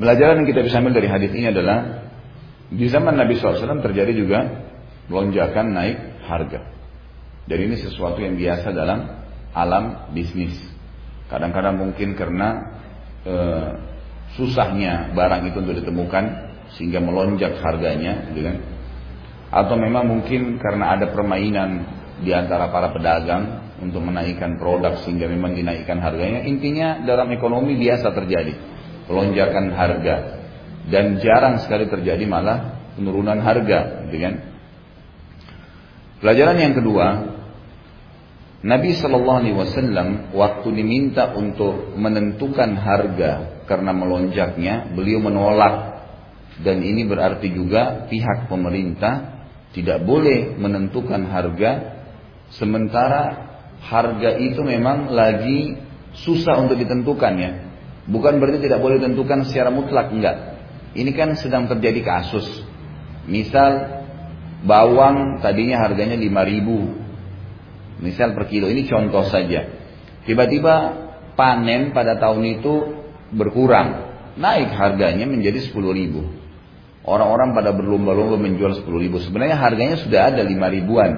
[0.00, 2.08] Pelajaran yang kita bisa ambil dari hadis ini adalah
[2.70, 4.40] di zaman Nabi SAW terjadi juga
[5.10, 6.64] lonjakan naik harga.
[7.44, 10.69] Dan ini sesuatu yang biasa dalam alam bisnis.
[11.30, 12.48] Kadang-kadang mungkin karena
[13.22, 13.34] e,
[14.34, 16.24] susahnya barang itu untuk ditemukan
[16.74, 18.56] sehingga melonjak harganya, gitu kan?
[19.50, 21.86] Atau memang mungkin karena ada permainan
[22.22, 26.44] di antara para pedagang untuk menaikkan produk sehingga memang dinaikkan harganya.
[26.46, 28.54] Intinya dalam ekonomi biasa terjadi
[29.10, 30.16] pelonjakan harga
[30.86, 34.34] dan jarang sekali terjadi malah penurunan harga, gitu kan?
[36.20, 37.06] Pelajaran yang kedua,
[38.60, 46.04] Nabi Shallallahu Alaihi Wasallam waktu diminta untuk menentukan harga karena melonjaknya, beliau menolak
[46.60, 49.40] dan ini berarti juga pihak pemerintah
[49.72, 51.70] tidak boleh menentukan harga
[52.52, 53.48] sementara
[53.80, 55.80] harga itu memang lagi
[56.20, 57.52] susah untuk ditentukan ya.
[58.12, 60.36] Bukan berarti tidak boleh ditentukan secara mutlak enggak.
[60.92, 62.44] Ini kan sedang terjadi kasus.
[63.24, 64.04] Misal
[64.68, 67.09] bawang tadinya harganya 5000
[68.00, 69.68] Misal per kilo ini contoh saja.
[70.24, 70.74] Tiba-tiba
[71.36, 72.74] panen pada tahun itu
[73.32, 73.88] berkurang,
[74.40, 76.24] naik harganya menjadi 10 ribu.
[77.00, 79.16] Orang-orang pada berlomba-lomba menjual 10 ribu.
[79.20, 81.10] Sebenarnya harganya sudah ada 5 ribuan.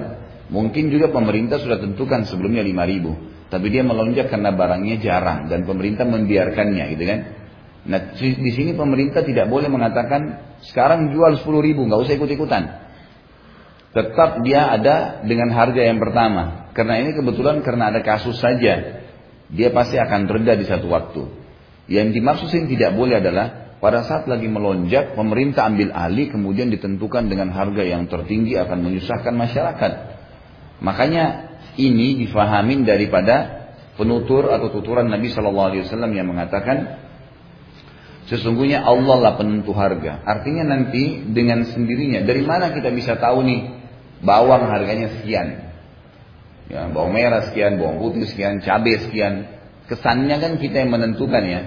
[0.47, 3.11] Mungkin juga pemerintah sudah tentukan sebelumnya 5 ribu.
[3.51, 7.19] Tapi dia melonjak karena barangnya jarang dan pemerintah membiarkannya gitu kan.
[7.83, 12.63] Nah di sini pemerintah tidak boleh mengatakan sekarang jual 10 ribu, nggak usah ikut-ikutan.
[13.93, 16.62] Tetap dia ada dengan harga yang pertama.
[16.73, 19.05] Karena ini kebetulan karena ada kasus saja.
[19.53, 21.21] Dia pasti akan reda di satu waktu.
[21.85, 27.27] Yang dimaksud ini tidak boleh adalah pada saat lagi melonjak, pemerintah ambil alih kemudian ditentukan
[27.27, 29.91] dengan harga yang tertinggi akan menyusahkan masyarakat.
[30.79, 31.25] Makanya
[31.75, 33.67] ini difahamin daripada
[33.99, 37.03] penutur atau tuturan Nabi Shallallahu Alaihi Wasallam yang mengatakan
[38.31, 40.23] sesungguhnya Allah lah penentu harga.
[40.23, 43.61] Artinya nanti dengan sendirinya dari mana kita bisa tahu nih
[44.23, 45.72] bawang harganya sekian,
[46.71, 49.51] Ya, bawang merah sekian, bawang putih sekian, cabai sekian.
[49.91, 51.61] Kesannya kan kita yang menentukan ya.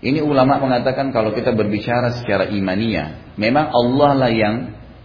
[0.00, 4.54] Ini ulama mengatakan kalau kita berbicara secara imania, memang Allah lah yang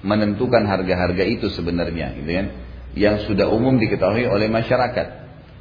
[0.02, 2.48] menentukan harga-harga itu sebenarnya, gitu kan?
[2.96, 5.08] Yang sudah umum diketahui oleh masyarakat.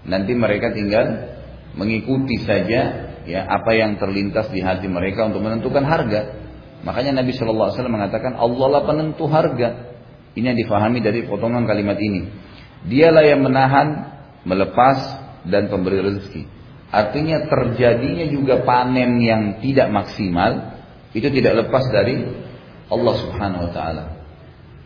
[0.07, 1.35] Nanti mereka tinggal
[1.75, 6.45] mengikuti saja ya apa yang terlintas di hati mereka untuk menentukan harga.
[6.85, 9.69] Makanya Nabi Shallallahu Alaihi Wasallam mengatakan Allah lah penentu harga.
[10.37, 12.29] Ini yang difahami dari potongan kalimat ini.
[12.85, 13.89] Dialah yang menahan,
[14.45, 14.99] melepas,
[15.49, 16.43] dan pemberi rezeki.
[16.95, 20.79] Artinya terjadinya juga panen yang tidak maksimal
[21.11, 22.23] itu tidak lepas dari
[22.87, 24.05] Allah Subhanahu wa taala.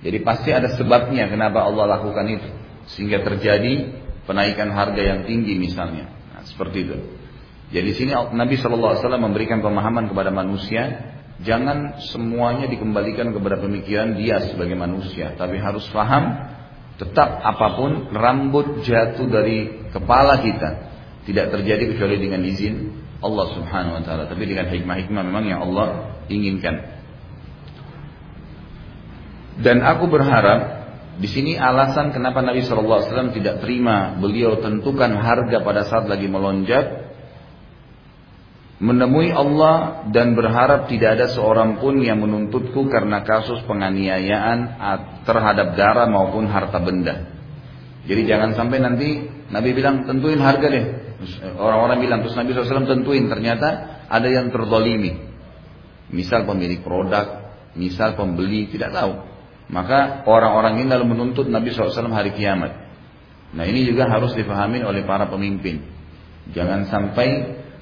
[0.00, 2.48] Jadi pasti ada sebabnya kenapa Allah lakukan itu
[2.94, 6.08] sehingga terjadi penaikan harga yang tinggi misalnya.
[6.32, 6.96] Nah, seperti itu.
[7.68, 11.12] Jadi sini Nabi Wasallam memberikan pemahaman kepada manusia,
[11.44, 16.56] jangan semuanya dikembalikan kepada pemikiran dia sebagai manusia, tapi harus paham
[16.98, 20.70] Tetap apa pun rambut jatuh dari kepala kita
[21.30, 22.74] tidak terjadi kecuali dengan izin
[23.22, 26.98] Allah Subhanahu wa taala, tapi dengan hikmah-hikmah memang yang Allah inginkan.
[29.58, 30.78] Dan aku berharap
[31.18, 37.07] di sini alasan kenapa Nabi SAW tidak terima beliau tentukan harga pada saat lagi melonjak
[38.78, 44.78] menemui Allah dan berharap tidak ada seorang pun yang menuntutku karena kasus penganiayaan
[45.26, 47.34] terhadap darah maupun harta benda.
[48.06, 49.08] Jadi jangan sampai nanti
[49.50, 50.84] Nabi bilang tentuin harga deh.
[51.58, 55.26] Orang-orang bilang terus Nabi SAW tentuin ternyata ada yang terzolimi.
[56.14, 59.12] Misal pemilik produk, misal pembeli tidak tahu.
[59.68, 62.72] Maka orang-orang ini lalu menuntut Nabi SAW hari kiamat.
[63.52, 65.84] Nah ini juga harus dipahami oleh para pemimpin.
[66.54, 67.28] Jangan sampai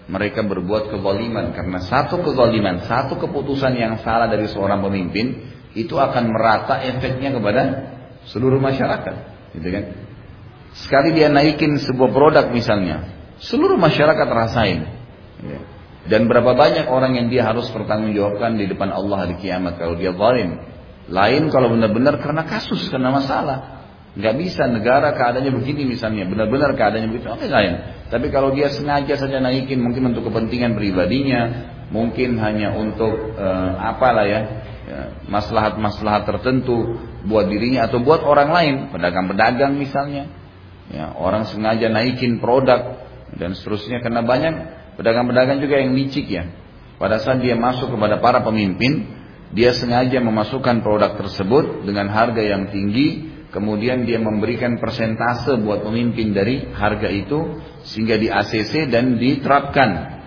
[0.07, 6.31] mereka berbuat kezaliman karena satu kezaliman, satu keputusan yang salah dari seorang pemimpin itu akan
[6.31, 7.63] merata efeknya kepada
[8.31, 9.15] seluruh masyarakat,
[9.59, 9.85] gitu kan?
[10.79, 13.11] Sekali dia naikin sebuah produk misalnya,
[13.43, 14.81] seluruh masyarakat rasain.
[15.43, 15.61] Ya.
[16.07, 20.15] Dan berapa banyak orang yang dia harus pertanggungjawabkan di depan Allah di kiamat kalau dia
[20.15, 20.63] zalim.
[21.11, 23.59] Lain kalau benar-benar karena kasus, karena masalah.
[24.15, 27.96] Nggak bisa negara keadaannya begini misalnya, benar-benar keadaannya begitu, oke lain.
[28.07, 34.27] Tapi kalau dia sengaja saja naikin mungkin untuk kepentingan pribadinya, mungkin hanya untuk uh, apalah
[34.27, 34.41] ya,
[34.87, 40.31] ya maslahat-maslahat tertentu buat dirinya atau buat orang lain, pedagang-pedagang misalnya.
[40.87, 43.03] Ya, orang sengaja naikin produk
[43.35, 44.55] dan seterusnya karena banyak
[44.95, 46.47] pedagang-pedagang juga yang licik ya.
[47.03, 49.03] Pada saat dia masuk kepada para pemimpin,
[49.51, 56.35] dia sengaja memasukkan produk tersebut dengan harga yang tinggi Kemudian dia memberikan persentase buat pemimpin
[56.35, 60.19] dari harga itu sehingga di ACC dan diterapkan.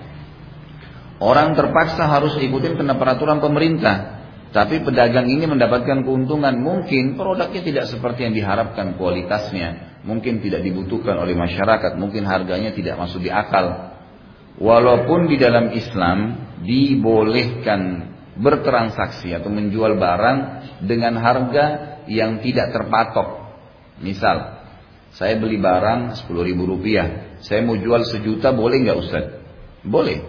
[1.20, 4.24] Orang terpaksa harus ikutin kena peraturan pemerintah.
[4.50, 6.56] Tapi pedagang ini mendapatkan keuntungan.
[6.58, 10.02] Mungkin produknya tidak seperti yang diharapkan kualitasnya.
[10.08, 12.00] Mungkin tidak dibutuhkan oleh masyarakat.
[12.00, 13.94] Mungkin harganya tidak masuk di akal.
[14.58, 20.38] Walaupun di dalam Islam dibolehkan bertransaksi atau menjual barang
[20.88, 23.54] dengan harga yang tidak terpatok.
[24.02, 24.66] Misal,
[25.14, 29.26] saya beli barang 10 ribu rupiah, saya mau jual sejuta boleh nggak Ustaz?
[29.86, 30.26] Boleh.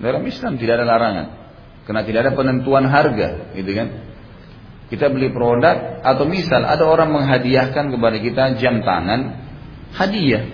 [0.00, 1.26] Dalam Islam tidak ada larangan.
[1.84, 3.88] Karena tidak ada penentuan harga, gitu kan?
[4.88, 9.20] Kita beli produk atau misal ada orang menghadiahkan kepada kita jam tangan
[9.92, 10.48] hadiah.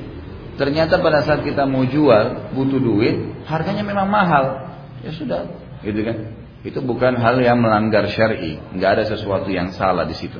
[0.54, 4.74] Ternyata pada saat kita mau jual butuh duit, harganya memang mahal.
[5.02, 5.50] Ya sudah,
[5.82, 6.16] gitu kan?
[6.64, 10.38] Itu bukan hal yang melanggar syar'i, nggak ada sesuatu yang salah di situ.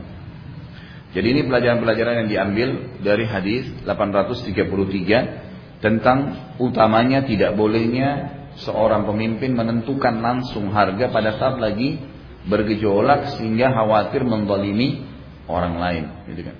[1.14, 6.18] Jadi ini pelajaran-pelajaran yang diambil dari hadis 833 tentang
[6.58, 12.02] utamanya tidak bolehnya seorang pemimpin menentukan langsung harga pada saat lagi
[12.50, 15.06] bergejolak sehingga khawatir mendolimi
[15.46, 16.04] orang lain.
[16.34, 16.56] Gitu kan.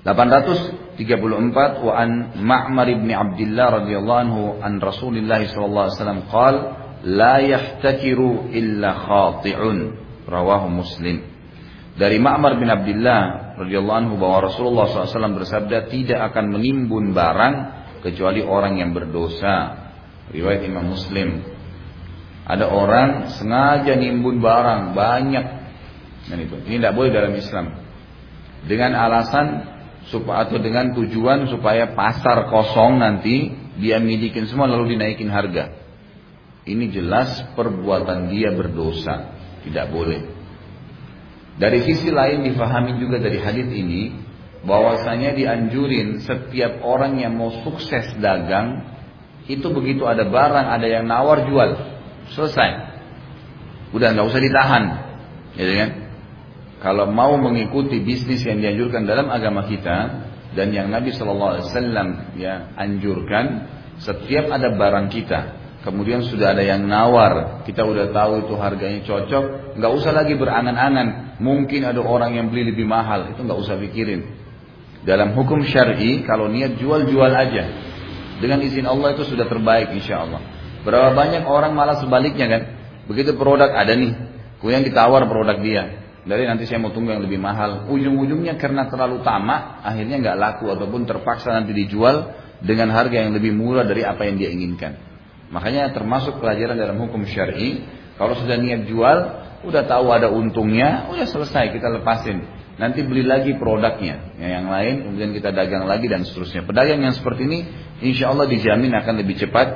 [0.00, 2.10] 834 wa an
[2.40, 6.60] Ma'mar ibn Abdullah radhiyallahu anhu an Rasulillah sallallahu alaihi wasallam qala
[7.04, 9.78] la yahtakiru illa khati'un
[10.24, 11.20] rawahu Muslim
[12.00, 17.54] dari Ma'mar bin Abdullah radhiyallahu anhu bahwa Rasulullah SAW bersabda tidak akan menimbun barang
[18.00, 19.76] kecuali orang yang berdosa.
[20.32, 21.44] Riwayat Imam Muslim.
[22.48, 25.46] Ada orang sengaja nimbun barang banyak.
[26.32, 27.76] Ini tidak boleh dalam Islam.
[28.64, 29.46] Dengan alasan
[30.08, 35.76] supaya atau dengan tujuan supaya pasar kosong nanti dia milikin semua lalu dinaikin harga.
[36.64, 39.36] Ini jelas perbuatan dia berdosa.
[39.68, 40.39] Tidak boleh.
[41.60, 44.16] Dari sisi lain difahami juga dari hadis ini
[44.64, 48.88] bahwasanya dianjurin setiap orang yang mau sukses dagang
[49.44, 51.70] itu begitu ada barang ada yang nawar jual
[52.32, 52.70] selesai.
[53.92, 54.84] Udah nggak usah ditahan
[55.60, 55.90] ya kan?
[56.80, 62.08] Kalau mau mengikuti bisnis yang dianjurkan dalam agama kita dan yang Nabi Shallallahu Alaihi Wasallam
[62.40, 63.68] ya anjurkan
[64.00, 65.40] setiap ada barang kita
[65.80, 71.38] kemudian sudah ada yang nawar, kita udah tahu itu harganya cocok, nggak usah lagi berangan-angan.
[71.40, 74.28] Mungkin ada orang yang beli lebih mahal, itu nggak usah pikirin.
[75.00, 77.64] Dalam hukum syari, kalau niat jual-jual aja,
[78.40, 80.40] dengan izin Allah itu sudah terbaik insya Allah.
[80.84, 82.62] Berapa banyak orang malah sebaliknya kan?
[83.08, 84.12] Begitu produk ada nih,
[84.60, 85.84] kemudian ditawar produk dia.
[86.20, 87.88] Dari nanti saya mau tunggu yang lebih mahal.
[87.88, 93.56] Ujung-ujungnya karena terlalu tamak, akhirnya nggak laku ataupun terpaksa nanti dijual dengan harga yang lebih
[93.56, 95.09] murah dari apa yang dia inginkan.
[95.50, 97.82] Makanya termasuk pelajaran dalam hukum syar'i,
[98.14, 99.18] kalau sudah niat jual,
[99.66, 102.46] udah tahu ada untungnya, udah selesai kita lepasin.
[102.78, 106.64] Nanti beli lagi produknya, ya, yang lain, kemudian kita dagang lagi dan seterusnya.
[106.64, 107.58] Pedagang yang seperti ini,
[108.00, 109.68] insya Allah dijamin akan lebih cepat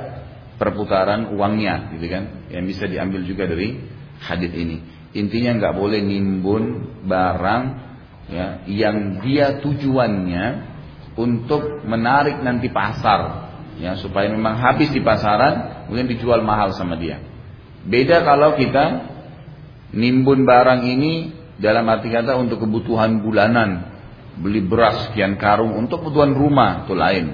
[0.57, 2.49] perputaran uangnya, gitu kan?
[2.49, 3.77] Yang bisa diambil juga dari
[4.25, 4.81] hadis ini.
[5.13, 6.63] Intinya nggak boleh nimbun
[7.05, 7.63] barang
[8.31, 10.45] ya, yang dia tujuannya
[11.15, 13.44] untuk menarik nanti pasar
[13.79, 17.19] ya supaya memang habis di pasaran kemudian dijual mahal sama dia.
[17.85, 19.13] Beda kalau kita
[19.93, 21.13] nimbun barang ini
[21.55, 23.95] dalam arti kata untuk kebutuhan bulanan,
[24.41, 27.25] beli beras sekian karung untuk kebutuhan rumah itu lain.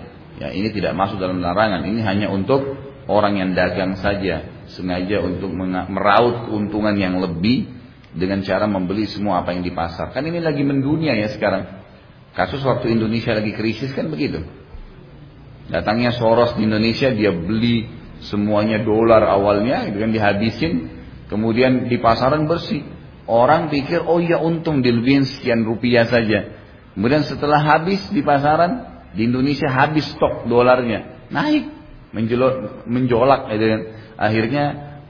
[0.42, 1.86] Ya, ini tidak masuk dalam larangan.
[1.86, 2.66] Ini hanya untuk
[3.06, 7.70] orang yang dagang saja, sengaja untuk meraut keuntungan yang lebih
[8.12, 10.12] dengan cara membeli semua apa yang di pasar.
[10.12, 11.82] Kan ini lagi mendunia ya sekarang.
[12.32, 14.42] Kasus waktu Indonesia lagi krisis kan begitu.
[15.72, 17.88] Datangnya Soros di Indonesia, dia beli
[18.28, 20.74] semuanya dolar awalnya, gitu kan dihabisin,
[21.32, 22.84] kemudian di pasaran bersih.
[23.24, 26.60] Orang pikir, oh iya untung dilebihin sekian rupiah saja.
[26.92, 31.72] Kemudian setelah habis di pasaran, di Indonesia habis stok dolarnya, naik,
[32.12, 33.82] menjolak, menjolak, gitu kan.
[34.20, 34.64] Akhirnya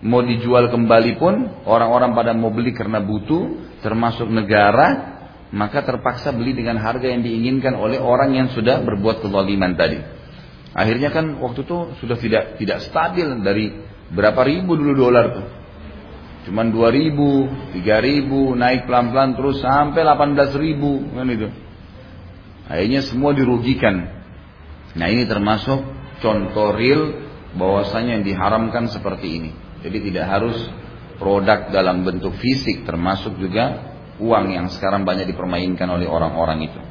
[0.05, 5.17] mau dijual kembali pun orang-orang pada mau beli karena butuh, termasuk negara,
[5.49, 10.20] maka terpaksa beli dengan harga yang diinginkan oleh orang yang sudah berbuat kezaliman tadi.
[10.71, 13.75] Akhirnya kan waktu itu sudah tidak tidak stabil dari
[14.11, 15.47] berapa ribu dulu dolar tuh.
[16.41, 17.45] Cuman dua ribu,
[17.75, 21.49] tiga ribu, naik pelan-pelan terus sampai delapan belas ribu kan itu.
[22.71, 24.09] Akhirnya semua dirugikan.
[24.95, 25.79] Nah ini termasuk
[26.23, 27.19] contoh real
[27.55, 29.51] bahwasanya yang diharamkan seperti ini.
[29.83, 30.57] Jadi tidak harus
[31.19, 36.81] produk dalam bentuk fisik termasuk juga uang yang sekarang banyak dipermainkan oleh orang-orang itu.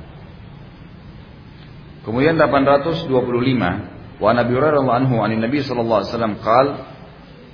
[2.00, 6.66] Kemudian 825 wa Nabi Hurairah anhu an Nabi sallallahu alaihi wasallam qaal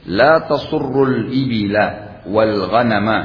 [0.06, 1.84] la tasurrul ibila
[2.30, 3.18] wal ghanama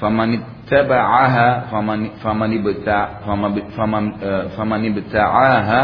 [0.00, 4.04] faman ittaba'aha faman faman ibta faman
[4.52, 5.80] faman ibta'aha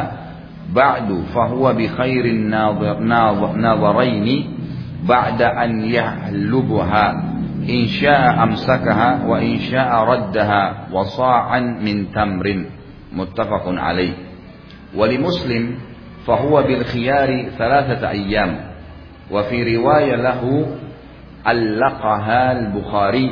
[0.73, 4.37] ba'du fahuwa bi khairin nadharaini
[5.05, 7.05] ba'da an yahlubuha
[7.65, 12.73] in syaa amsakaha wa in syaa raddaha wa sa'an min tamrin.
[13.11, 14.30] Muttafaqun alaih
[14.95, 15.79] wali muslim
[16.27, 18.71] fahuwa bil khiyari thalathata ayyam.
[19.31, 20.67] Wa fi riwayah lahu
[21.47, 23.31] allaqaha al-bukhari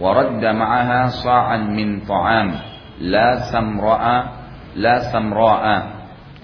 [0.00, 2.48] wa radda ma'aha sa'an min ta'am.
[3.04, 4.16] La samra'a
[4.76, 5.76] la samra'a.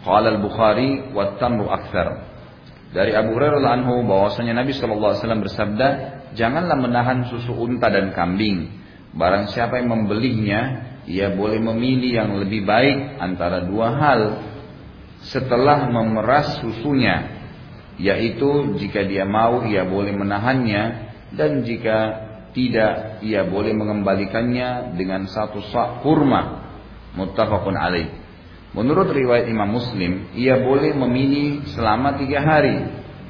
[0.02, 2.28] Qala al-bukhari wa tamru akthar.
[2.92, 5.88] Dari Abu Hurairah anhu bahwasanya Nabi sallallahu alaihi wasallam bersabda
[6.36, 8.68] janganlah menahan susu unta dan kambing.
[9.16, 14.20] Barang siapa yang membelinya ia boleh memilih yang lebih baik antara dua hal
[15.22, 17.42] setelah memeras susunya
[18.00, 20.82] yaitu jika dia mau ia boleh menahannya
[21.34, 26.60] dan jika tidak ia boleh mengembalikannya dengan satu sak kurma.
[27.12, 28.08] Muttafaqun alaih.
[28.72, 32.76] Menurut riwayat Imam Muslim ia boleh memilih selama tiga hari.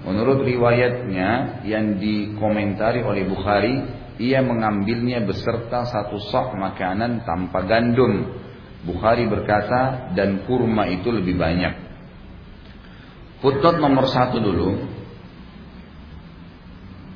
[0.02, 3.74] Menurut riwayatnya yang dikomentari oleh Bukhari
[4.20, 8.42] ia mengambilnya beserta satu sok makanan tanpa gandum.
[8.82, 11.74] Bukhari berkata, dan kurma itu lebih banyak.
[13.38, 14.70] Footnote nomor satu dulu.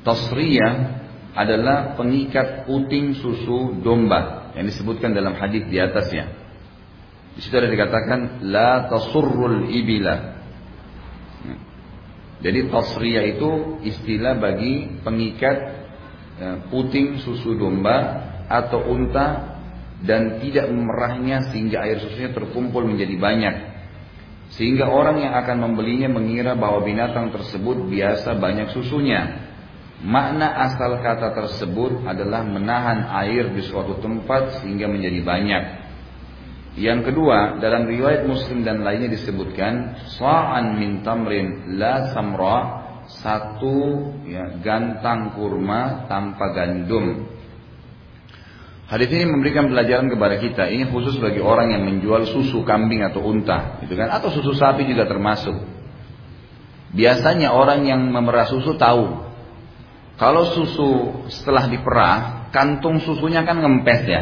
[0.07, 0.73] Tasriyah
[1.35, 6.31] adalah pengikat puting susu domba yang disebutkan dalam hadis di atasnya.
[7.37, 10.15] Di situ ada dikatakan la tasurrul ibila.
[12.41, 15.76] Jadi tasriyah itu istilah bagi pengikat
[16.69, 19.57] puting susu domba atau unta
[20.01, 23.55] dan tidak memerahnya sehingga air susunya terkumpul menjadi banyak.
[24.53, 29.43] Sehingga orang yang akan membelinya mengira bahwa binatang tersebut biasa banyak susunya.
[29.97, 35.63] Makna asal kata tersebut adalah menahan air di suatu tempat sehingga menjadi banyak.
[36.77, 42.76] Yang kedua, dalam riwayat Muslim dan lainnya disebutkan sa'an min tamrin la samra
[43.07, 43.75] satu
[44.27, 47.27] ya, gantang kurma tanpa gandum.
[48.87, 50.63] Hadis ini memberikan pelajaran kepada kita.
[50.71, 54.07] Ini khusus bagi orang yang menjual susu kambing atau unta, gitu kan?
[54.11, 55.55] Atau susu sapi juga termasuk.
[56.95, 59.27] Biasanya orang yang memerah susu tahu
[60.17, 60.89] kalau susu
[61.29, 64.21] setelah diperah, kantung susunya kan ngempes ya.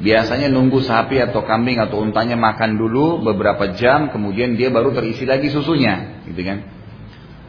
[0.00, 5.28] Biasanya nunggu sapi atau kambing atau untanya makan dulu beberapa jam, kemudian dia baru terisi
[5.28, 6.64] lagi susunya, gitu kan?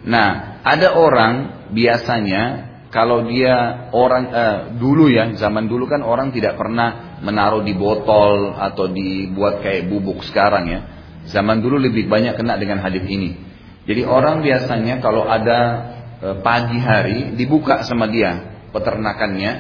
[0.05, 1.33] Nah, ada orang
[1.71, 7.73] biasanya kalau dia orang eh, dulu ya, zaman dulu kan orang tidak pernah menaruh di
[7.75, 10.79] botol atau dibuat kayak bubuk sekarang ya.
[11.27, 13.35] Zaman dulu lebih banyak kena dengan hadis ini.
[13.87, 15.59] Jadi orang biasanya kalau ada
[16.23, 19.51] eh, pagi hari dibuka sama dia peternakannya,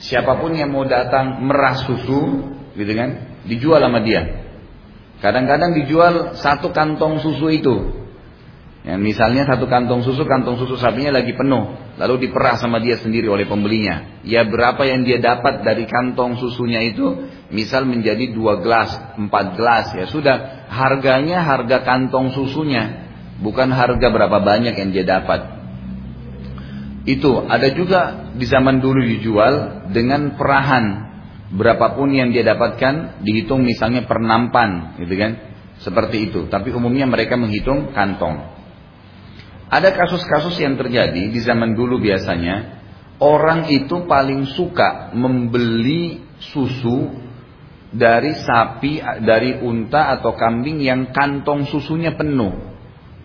[0.00, 4.44] siapa pun yang mau datang merah susu, gitu kan, dijual sama dia.
[5.16, 8.05] Kadang-kadang dijual satu kantong susu itu
[8.86, 13.26] Ya, misalnya satu kantong susu, kantong susu sapinya lagi penuh, lalu diperah sama dia sendiri
[13.26, 14.22] oleh pembelinya.
[14.22, 19.90] Ya berapa yang dia dapat dari kantong susunya itu, misal menjadi dua gelas, empat gelas,
[19.90, 20.70] ya sudah.
[20.70, 23.10] Harganya harga kantong susunya,
[23.42, 25.58] bukan harga berapa banyak yang dia dapat.
[27.10, 31.10] Itu ada juga di zaman dulu dijual dengan perahan.
[31.58, 35.32] Berapapun yang dia dapatkan dihitung misalnya per nampan, gitu kan?
[35.82, 36.46] Seperti itu.
[36.46, 38.55] Tapi umumnya mereka menghitung kantong.
[39.66, 42.78] Ada kasus-kasus yang terjadi di zaman dulu biasanya
[43.18, 47.26] orang itu paling suka membeli susu
[47.90, 52.76] dari sapi, dari unta atau kambing yang kantong susunya penuh.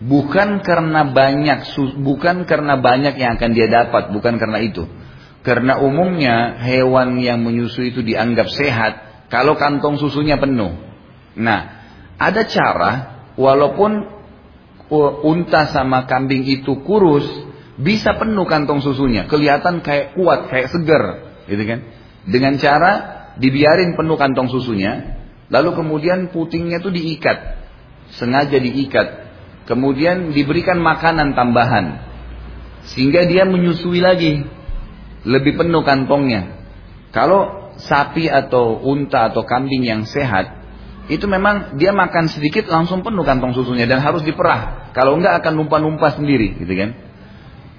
[0.02, 1.62] Bukan karena banyak,
[2.02, 4.82] bukan karena banyak yang akan dia dapat, bukan karena itu.
[5.46, 8.92] Karena umumnya hewan yang menyusui itu dianggap sehat
[9.30, 10.74] kalau kantong susunya penuh.
[11.38, 11.60] Nah,
[12.18, 12.92] ada cara
[13.38, 14.11] walaupun
[15.24, 17.24] unta sama kambing itu kurus,
[17.80, 21.02] bisa penuh kantong susunya, kelihatan kayak kuat, kayak seger,
[21.48, 21.80] gitu kan?
[22.28, 22.92] Dengan cara
[23.40, 25.18] dibiarin penuh kantong susunya,
[25.48, 27.38] lalu kemudian putingnya itu diikat,
[28.14, 29.08] sengaja diikat,
[29.64, 32.04] kemudian diberikan makanan tambahan,
[32.92, 34.44] sehingga dia menyusui lagi,
[35.24, 36.60] lebih penuh kantongnya.
[37.12, 40.61] Kalau sapi atau unta atau kambing yang sehat,
[41.10, 44.94] itu memang dia makan sedikit langsung penuh kantong susunya dan harus diperah.
[44.94, 46.94] Kalau enggak akan numpah-numpah sendiri, gitu kan?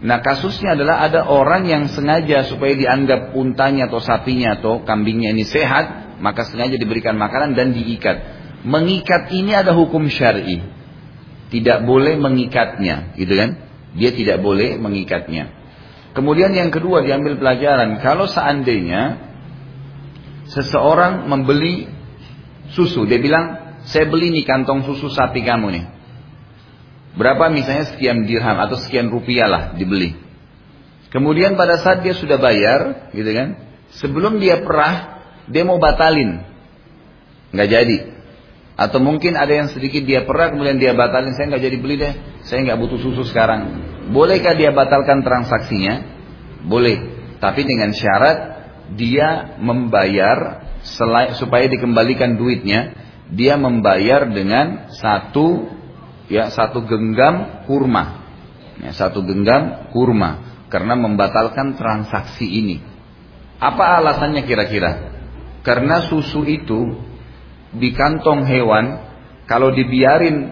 [0.03, 5.47] Nah kasusnya adalah ada orang yang sengaja supaya dianggap untanya atau sapinya atau kambingnya ini
[5.47, 8.43] sehat, maka sengaja diberikan makanan dan diikat.
[8.67, 10.59] Mengikat ini ada hukum syari.
[11.47, 13.49] Tidak boleh mengikatnya, gitu kan?
[13.95, 15.63] Dia tidak boleh mengikatnya.
[16.11, 19.31] Kemudian yang kedua diambil pelajaran, kalau seandainya
[20.51, 21.87] seseorang membeli
[22.73, 23.05] susu.
[23.05, 25.85] Dia bilang, saya beli nih kantong susu sapi kamu nih.
[27.13, 30.17] Berapa misalnya sekian dirham atau sekian rupiah lah dibeli.
[31.13, 33.53] Kemudian pada saat dia sudah bayar, gitu kan,
[34.01, 36.41] sebelum dia perah, dia mau batalin,
[37.53, 37.97] nggak jadi.
[38.73, 42.13] Atau mungkin ada yang sedikit dia perah, kemudian dia batalin, saya nggak jadi beli deh,
[42.49, 43.85] saya nggak butuh susu sekarang.
[44.09, 46.01] Bolehkah dia batalkan transaksinya?
[46.65, 46.97] Boleh,
[47.37, 48.37] tapi dengan syarat
[48.97, 52.95] dia membayar supaya dikembalikan duitnya,
[53.31, 55.71] dia membayar dengan satu
[56.27, 58.23] ya satu genggam kurma.
[58.83, 62.77] Ya, satu genggam kurma karena membatalkan transaksi ini.
[63.61, 65.13] Apa alasannya kira-kira?
[65.63, 66.99] Karena susu itu
[67.73, 68.99] di kantong hewan
[69.47, 70.51] kalau dibiarin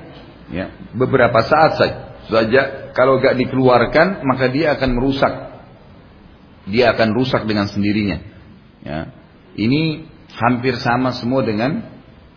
[0.54, 1.76] ya, beberapa saat
[2.32, 5.34] saja kalau gak dikeluarkan maka dia akan merusak.
[6.70, 8.22] Dia akan rusak dengan sendirinya.
[8.86, 9.10] Ya.
[9.58, 10.06] Ini
[10.38, 11.84] hampir sama semua dengan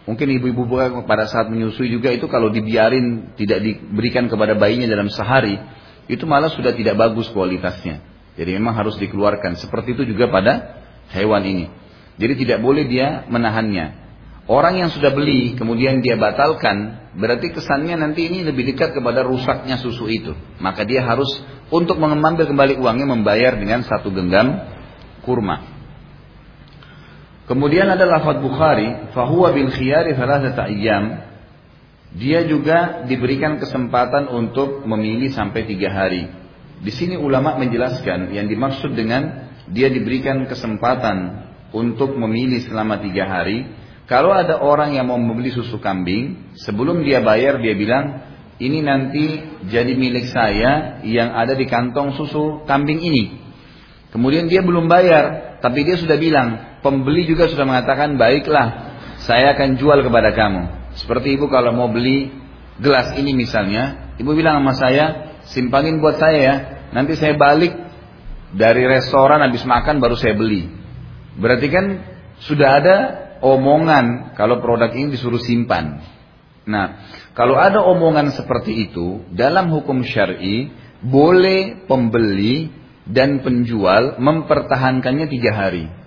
[0.04, 0.66] mungkin ibu-ibu
[1.06, 5.56] pada saat menyusui juga itu kalau dibiarin tidak diberikan kepada bayinya dalam sehari
[6.10, 8.04] itu malah sudah tidak bagus kualitasnya.
[8.34, 9.56] Jadi memang harus dikeluarkan.
[9.56, 10.84] Seperti itu juga pada
[11.14, 11.66] hewan ini.
[12.18, 14.04] Jadi tidak boleh dia menahannya.
[14.44, 19.80] Orang yang sudah beli kemudian dia batalkan, berarti kesannya nanti ini lebih dekat kepada rusaknya
[19.80, 20.36] susu itu.
[20.60, 21.40] Maka dia harus
[21.72, 24.60] untuk mengambil kembali uangnya membayar dengan satu genggam
[25.24, 25.73] kurma.
[27.44, 31.20] Kemudian ada lafaz Bukhari, fahuwa bil khiyari thalathata ayyam.
[32.16, 36.30] Dia juga diberikan kesempatan untuk memilih sampai tiga hari.
[36.80, 43.66] Di sini ulama menjelaskan yang dimaksud dengan dia diberikan kesempatan untuk memilih selama tiga hari.
[44.04, 48.24] Kalau ada orang yang mau membeli susu kambing, sebelum dia bayar dia bilang,
[48.60, 53.43] ini nanti jadi milik saya yang ada di kantong susu kambing ini.
[54.14, 58.94] Kemudian dia belum bayar, tapi dia sudah bilang, pembeli juga sudah mengatakan baiklah
[59.26, 60.94] saya akan jual kepada kamu.
[60.94, 62.30] Seperti ibu kalau mau beli
[62.78, 65.04] gelas ini misalnya, ibu bilang sama saya
[65.50, 66.54] simpanin buat saya ya,
[66.94, 67.74] nanti saya balik
[68.54, 70.70] dari restoran habis makan baru saya beli.
[71.34, 71.86] Berarti kan
[72.38, 72.96] sudah ada
[73.42, 75.98] omongan kalau produk ini disuruh simpan.
[76.70, 77.02] Nah,
[77.34, 80.70] kalau ada omongan seperti itu dalam hukum syar'i
[81.02, 86.04] boleh pembeli dan penjual mempertahankannya tiga hari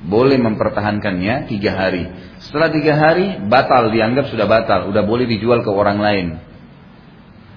[0.00, 2.08] boleh mempertahankannya tiga hari.
[2.40, 6.26] Setelah tiga hari batal dianggap sudah batal, udah boleh dijual ke orang lain.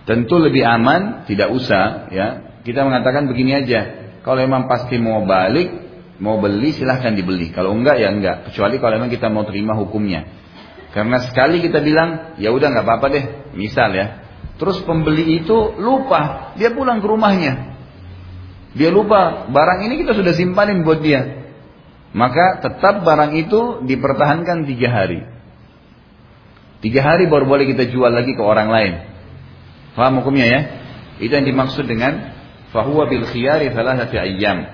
[0.04, 2.28] Tentu lebih aman, tidak usah ya.
[2.68, 5.72] Kita mengatakan begini aja, kalau memang pasti mau balik,
[6.20, 7.56] mau beli silahkan dibeli.
[7.56, 10.28] Kalau enggak ya enggak, kecuali kalau memang kita mau terima hukumnya.
[10.92, 14.20] Karena sekali kita bilang, ya udah nggak apa-apa deh, misal ya.
[14.60, 17.73] Terus pembeli itu lupa, dia pulang ke rumahnya.
[18.74, 21.46] Dia lupa, barang ini kita sudah simpanin buat dia.
[22.14, 25.22] Maka tetap barang itu dipertahankan tiga hari.
[26.82, 28.94] Tiga hari baru boleh kita jual lagi ke orang lain.
[29.94, 30.60] Faham hukumnya ya?
[31.22, 32.34] Itu yang dimaksud dengan
[32.74, 34.66] fahuwa bil khiyari thalathati ayyam.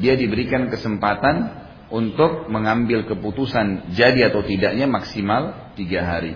[0.00, 6.34] Dia diberikan kesempatan untuk mengambil keputusan jadi atau tidaknya maksimal tiga hari.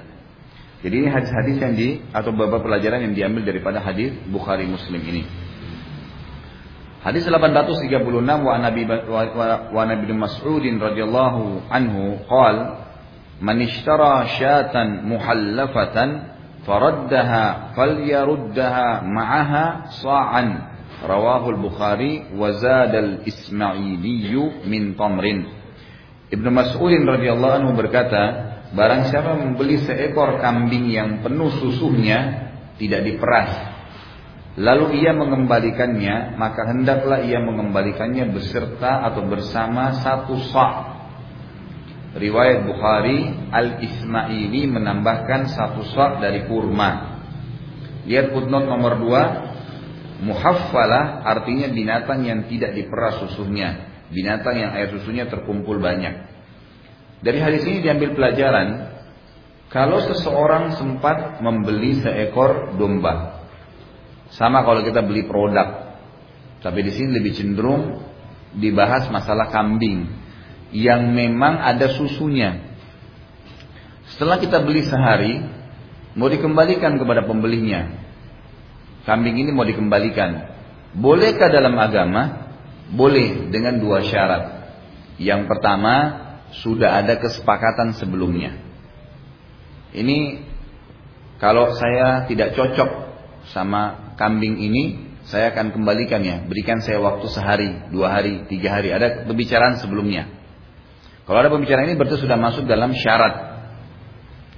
[0.78, 5.47] Jadi ini hadis-hadis yang di atau beberapa pelajaran yang diambil daripada hadis Bukhari Muslim ini.
[6.99, 7.94] Hadis 836
[8.42, 12.82] wa Nabi wa Nabi Mas'ud radhiyallahu anhu qal
[13.38, 16.34] man ishtara syatan muhallafatan
[16.66, 20.49] faraddaha falyaruddaha ma'aha sa'an.
[20.99, 24.34] Rawahu al-Bukhari wa zada al-Ismaili
[24.66, 25.46] min tamrin.
[26.34, 28.22] Ibnu Mas'ud radhiyallahu anhu berkata
[28.74, 33.77] barang siapa membeli seekor kambing yang penuh susunya tidak diperas
[34.59, 40.98] lalu ia mengembalikannya, maka hendaklah ia mengembalikannya beserta atau bersama satu sa'
[42.18, 47.22] Riwayat Bukhari Al-Ismaili menambahkan satu sa' dari kurma.
[48.09, 49.22] Lihat footnote nomor dua,
[50.26, 56.26] muhaffalah artinya binatang yang tidak diperas susunya, binatang yang air susunya terkumpul banyak.
[57.22, 58.68] Dari hadis ini diambil pelajaran,
[59.68, 63.38] kalau seseorang sempat membeli seekor domba,
[64.34, 65.96] sama kalau kita beli produk.
[66.58, 68.02] Tapi di sini lebih cenderung
[68.56, 70.10] dibahas masalah kambing
[70.74, 72.60] yang memang ada susunya.
[74.12, 75.40] Setelah kita beli sehari,
[76.18, 77.88] mau dikembalikan kepada pembelinya.
[79.06, 80.58] Kambing ini mau dikembalikan.
[80.96, 82.50] Bolehkah dalam agama?
[82.88, 84.72] Boleh dengan dua syarat.
[85.20, 85.94] Yang pertama,
[86.64, 88.56] sudah ada kesepakatan sebelumnya.
[89.92, 90.44] Ini
[91.40, 92.90] kalau saya tidak cocok
[93.52, 96.42] sama kambing ini, saya akan kembalikan ya.
[96.44, 98.90] Berikan saya waktu sehari, dua hari, tiga hari.
[98.90, 100.26] Ada pembicaraan sebelumnya.
[101.24, 103.60] Kalau ada pembicaraan ini berarti sudah masuk dalam syarat.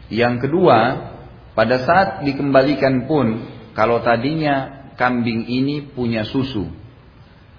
[0.08, 0.78] Yang kedua,
[1.54, 6.66] pada saat dikembalikan pun, kalau tadinya kambing ini punya susu,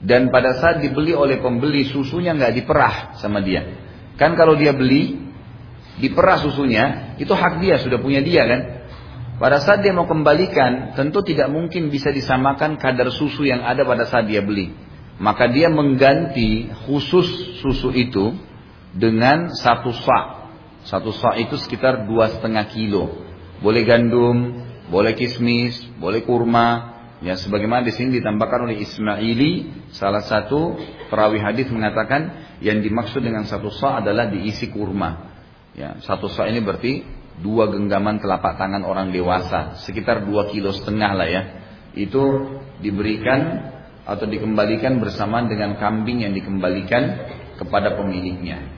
[0.01, 3.77] dan pada saat dibeli oleh pembeli susunya nggak diperah sama dia.
[4.17, 5.21] Kan kalau dia beli,
[6.01, 8.61] diperah susunya, itu hak dia, sudah punya dia kan.
[9.41, 14.05] Pada saat dia mau kembalikan, tentu tidak mungkin bisa disamakan kadar susu yang ada pada
[14.05, 14.69] saat dia beli.
[15.17, 18.37] Maka dia mengganti khusus susu itu
[18.93, 20.45] dengan satu sa.
[20.85, 23.25] Satu sa itu sekitar dua setengah kilo.
[23.65, 24.61] Boleh gandum,
[24.93, 27.01] boleh kismis, boleh kurma.
[27.25, 30.77] Ya, sebagaimana di sini ditambahkan oleh Ismaili, salah satu
[31.09, 35.33] perawi hadis mengatakan yang dimaksud dengan satu sa adalah diisi kurma.
[35.73, 41.10] Ya, satu sa ini berarti dua genggaman telapak tangan orang dewasa, sekitar dua kilo setengah
[41.12, 41.42] lah ya.
[41.96, 42.22] Itu
[42.80, 43.72] diberikan
[44.06, 47.26] atau dikembalikan bersamaan dengan kambing yang dikembalikan
[47.58, 48.76] kepada pemiliknya.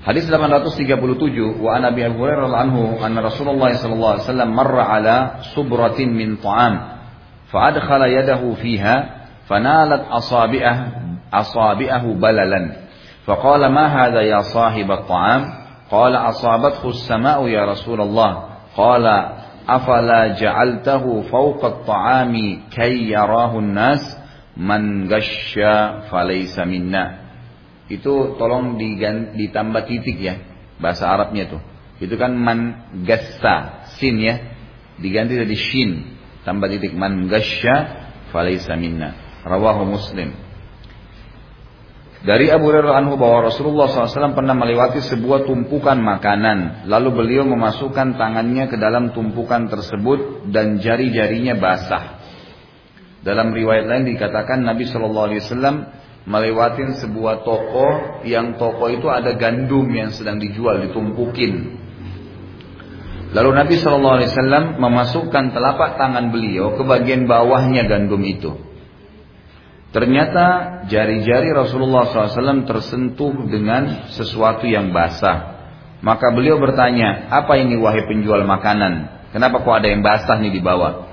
[0.00, 5.16] Hadis 837 wa an Abi Hurairah anhu anna Rasulullah sallallahu alaihi wasallam marra ala
[5.52, 7.04] subratin min ta'am
[7.52, 8.96] fa adkhala yadahu fiha
[9.44, 10.76] fanalat asabi'ah
[11.28, 12.88] asabi'ahu balalan
[13.30, 15.42] فقال ما هذا يا صاحب الطعام
[15.85, 18.65] Qala asabat as-sama'u ya Rasulullah.
[18.73, 19.17] Qala
[19.65, 24.01] afala ja'altahu fawqa ta'ami kay yarahu nas
[24.57, 27.25] man ghasya falaysa minna.
[27.85, 30.41] Itu tolong diganti, ditambah titik ya
[30.81, 31.61] bahasa Arabnya tuh.
[32.01, 34.41] Itu kan man gassa, sin ya.
[34.95, 37.75] Diganti jadi shin tambah titik man ghasya
[38.33, 39.13] falaysa minna.
[39.45, 40.44] Rawahu Muslim
[42.25, 46.89] dari Abu Hurairah anhu bahwa Rasulullah SAW pernah melewati sebuah tumpukan makanan.
[46.89, 52.17] Lalu beliau memasukkan tangannya ke dalam tumpukan tersebut dan jari-jarinya basah.
[53.21, 55.29] Dalam riwayat lain dikatakan Nabi SAW
[56.25, 61.77] melewatin sebuah toko yang toko itu ada gandum yang sedang dijual ditumpukin.
[63.37, 68.74] Lalu Nabi Shallallahu Alaihi Wasallam memasukkan telapak tangan beliau ke bagian bawahnya gandum itu.
[69.95, 70.45] Ternyata
[70.91, 75.55] jari-jari Rasulullah SAW tersentuh dengan sesuatu yang basah.
[76.03, 79.07] Maka beliau bertanya, apa ini wahai penjual makanan?
[79.31, 81.07] Kenapa kok ada yang basah nih di bawah?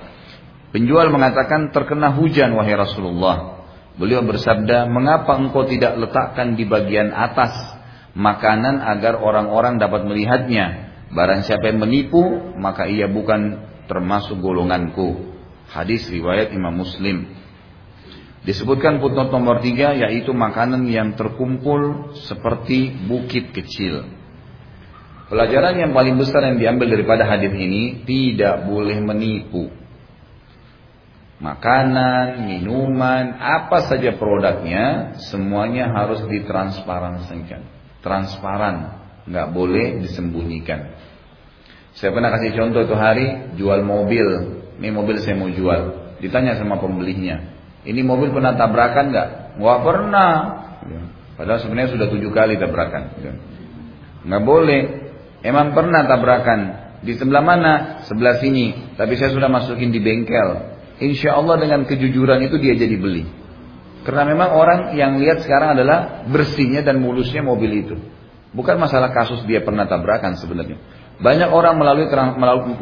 [0.74, 3.62] Penjual mengatakan terkena hujan wahai Rasulullah.
[3.94, 7.54] Beliau bersabda, mengapa engkau tidak letakkan di bagian atas
[8.18, 10.90] makanan agar orang-orang dapat melihatnya.
[11.14, 15.38] Barang siapa yang menipu, maka ia bukan termasuk golonganku.
[15.70, 17.30] Hadis riwayat Imam Muslim.
[18.42, 24.02] Disebutkan footnote nomor tiga yaitu makanan yang terkumpul seperti bukit kecil.
[25.30, 29.70] Pelajaran yang paling besar yang diambil daripada hadis ini tidak boleh menipu
[31.42, 37.66] makanan, minuman, apa saja produknya, semuanya harus ditransparansikan.
[37.98, 40.94] Transparan, nggak boleh disembunyikan.
[41.98, 44.26] Saya pernah kasih contoh itu hari jual mobil,
[44.78, 46.14] ini mobil saya mau jual.
[46.22, 47.42] Ditanya sama pembelinya,
[47.82, 49.28] ini mobil pernah tabrakan nggak?
[49.58, 50.30] Nggak pernah.
[51.34, 53.18] Padahal sebenarnya sudah tujuh kali tabrakan.
[54.26, 54.82] Nggak boleh.
[55.42, 56.60] Emang pernah tabrakan.
[57.02, 58.04] Di sebelah mana?
[58.06, 58.94] Sebelah sini.
[58.94, 60.72] Tapi saya sudah masukin di bengkel
[61.02, 63.26] insya Allah dengan kejujuran itu dia jadi beli.
[64.06, 67.96] Karena memang orang yang lihat sekarang adalah bersihnya dan mulusnya mobil itu.
[68.54, 70.78] Bukan masalah kasus dia pernah tabrakan sebenarnya.
[71.22, 72.06] Banyak orang melalui,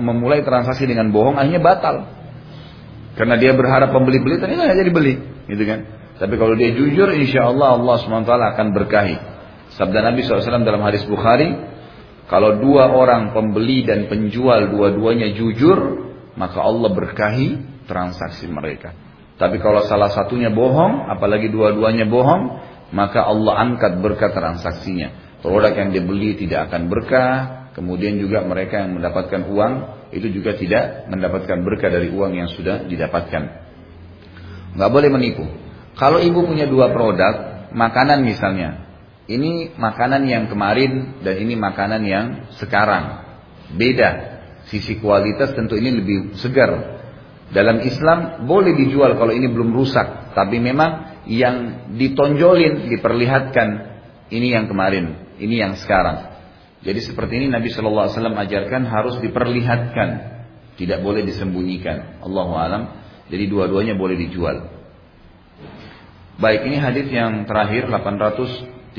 [0.00, 1.96] memulai transaksi dengan bohong akhirnya batal.
[3.18, 5.14] Karena dia berharap pembeli-beli ternyata jadi beli,
[5.50, 5.80] gitu kan?
[6.20, 9.16] Tapi kalau dia jujur, insya Allah Allah swt akan berkahi.
[9.74, 11.48] Sabda Nabi SAW dalam hadis Bukhari,
[12.30, 15.78] kalau dua orang pembeli dan penjual dua-duanya jujur,
[16.38, 17.48] maka Allah berkahi
[17.90, 18.94] transaksi mereka.
[19.40, 22.42] Tapi kalau salah satunya bohong, apalagi dua-duanya bohong,
[22.92, 25.40] maka Allah angkat berkah transaksinya.
[25.40, 29.72] Produk yang dibeli tidak akan berkah, kemudian juga mereka yang mendapatkan uang
[30.10, 33.42] itu juga tidak mendapatkan berkah dari uang yang sudah didapatkan.
[34.74, 35.44] Nggak boleh menipu.
[35.98, 38.86] Kalau ibu punya dua produk, makanan misalnya,
[39.26, 42.26] ini makanan yang kemarin dan ini makanan yang
[42.58, 43.26] sekarang.
[43.74, 44.38] Beda.
[44.70, 47.00] Sisi kualitas tentu ini lebih segar
[47.50, 53.68] dalam Islam boleh dijual kalau ini belum rusak, tapi memang yang ditonjolin, diperlihatkan
[54.30, 56.39] ini yang kemarin, ini yang sekarang.
[56.80, 60.08] Jadi seperti ini Nabi Shallallahu Alaihi Wasallam ajarkan harus diperlihatkan,
[60.80, 62.24] tidak boleh disembunyikan.
[62.24, 62.96] Allahu alam.
[63.28, 64.64] Jadi dua-duanya boleh dijual.
[66.40, 68.96] Baik, ini hadis yang terakhir 838.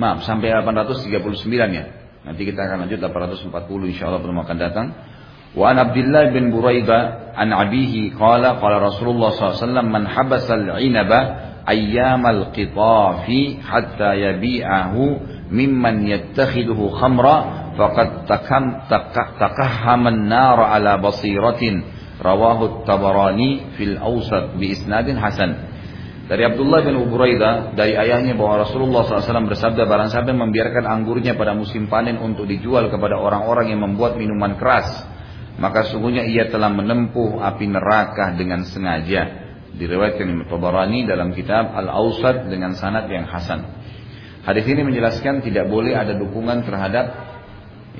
[0.00, 1.84] Maaf, sampai 839 ya.
[2.24, 4.96] Nanti kita akan lanjut 840 insyaallah belum akan datang.
[5.52, 11.20] Wa an Abdullah bin Buraida an abihi qala qala Rasulullah SAW man habasa al-inaba
[11.64, 15.04] ayyamal qitafi hatta yabi'ahu
[15.48, 17.36] mimman yattakhiduhu khamra
[17.76, 18.88] faqad takam
[19.40, 21.96] takahhama an-nar ala basiratin.
[22.18, 25.70] Rawahu at-Tabarani fil awsat bi isnadin hasan.
[26.26, 31.38] Dari Abdullah bin Uburaidah dari ayahnya bahwa Rasulullah SAW bersabda barang siapa yang membiarkan anggurnya
[31.38, 35.08] pada musim panen untuk dijual kepada orang-orang yang membuat minuman keras
[35.58, 39.46] maka sungguhnya ia telah menempuh api neraka dengan sengaja.
[39.78, 43.77] Diriwayatkan Imam Tabarani dalam kitab Al-Ausat dengan sanad yang hasan
[44.48, 47.12] hadis ini menjelaskan tidak boleh ada dukungan terhadap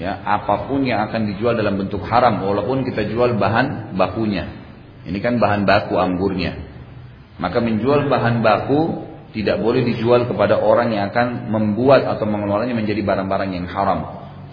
[0.00, 4.48] ya apa pun yang akan dijual dalam bentuk haram walaupun kita jual bahan bakunya
[5.04, 6.56] ini kan bahan baku anggurnya
[7.36, 13.04] maka menjual bahan baku tidak boleh dijual kepada orang yang akan membuat atau mengeluarkannya menjadi
[13.04, 14.00] barang-barang yang haram.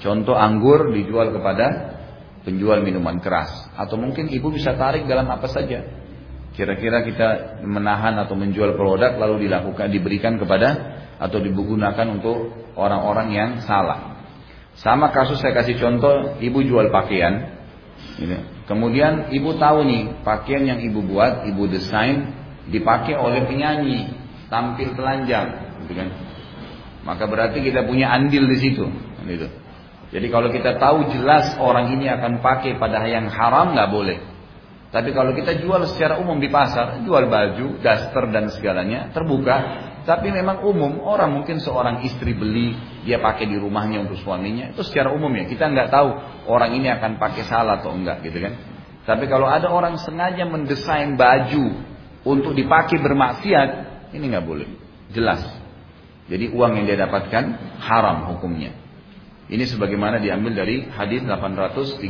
[0.04, 1.96] Contoh anggur dijual kepada
[2.44, 3.72] penjual minuman keras.
[3.80, 5.82] Atau mungkin ibu bisa tarik dalam apa saja.
[6.54, 7.28] Kira-kira kita
[7.64, 10.68] menahan atau menjual produk lalu dilakukan diberikan kepada
[11.18, 14.20] atau digunakan untuk orang-orang yang salah.
[14.76, 17.56] Sama kasus saya kasih contoh, ibu jual pakaian.
[18.68, 22.36] Kemudian ibu tahu nih pakaian yang ibu buat, ibu desain
[22.68, 24.10] dipakai oleh penyanyi
[24.50, 26.10] tampil telanjang gitu kan
[27.06, 28.86] maka berarti kita punya andil di situ
[29.30, 29.48] gitu.
[30.10, 34.18] jadi kalau kita tahu jelas orang ini akan pakai pada yang haram nggak boleh
[34.90, 39.60] tapi kalau kita jual secara umum di pasar, jual baju, daster dan segalanya terbuka,
[40.06, 44.86] tapi memang umum orang mungkin seorang istri beli dia pakai di rumahnya untuk suaminya itu
[44.86, 46.10] secara umum ya kita nggak tahu
[46.46, 48.54] orang ini akan pakai salah atau enggak gitu kan.
[49.06, 51.78] Tapi kalau ada orang sengaja mendesain baju
[52.26, 53.70] untuk dipakai bermaksiat,
[54.18, 54.66] ini nggak boleh.
[55.14, 55.46] Jelas.
[56.26, 57.44] Jadi uang yang dia dapatkan
[57.86, 58.74] haram hukumnya.
[59.46, 62.02] Ini sebagaimana diambil dari hadis 838.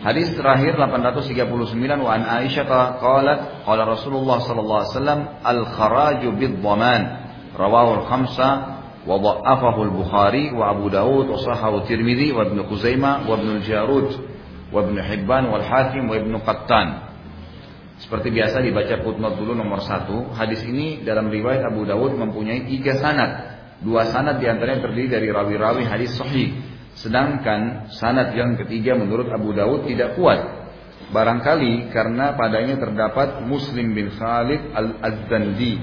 [0.00, 6.56] Hadis terakhir 839 wa an Aisyah qalat qala Rasulullah sallallahu alaihi wasallam al kharaju bid
[6.64, 7.02] dhaman
[7.52, 8.48] rawahu al khamsa
[9.04, 13.60] wa dha'afahu al Bukhari wa Abu Dawud wa sahahu Tirmidzi wa Ibnu Khuzaimah wa Ibnu
[13.60, 14.08] Jarud
[14.72, 16.88] wa Ibnu Hibban wal Hakim wa Ibnu Qattan.
[18.00, 20.32] Seperti biasa dibaca footnote dulu nomor satu.
[20.32, 23.60] Hadis ini dalam riwayat Abu Dawud mempunyai tiga sanad.
[23.84, 26.79] Dua sanad di antaranya terdiri dari rawi-rawi hadis sahih.
[27.00, 30.60] Sedangkan sanad yang ketiga menurut Abu Dawud tidak kuat.
[31.10, 35.74] Barangkali karena padanya terdapat Muslim bin Khalid al-Azzandi,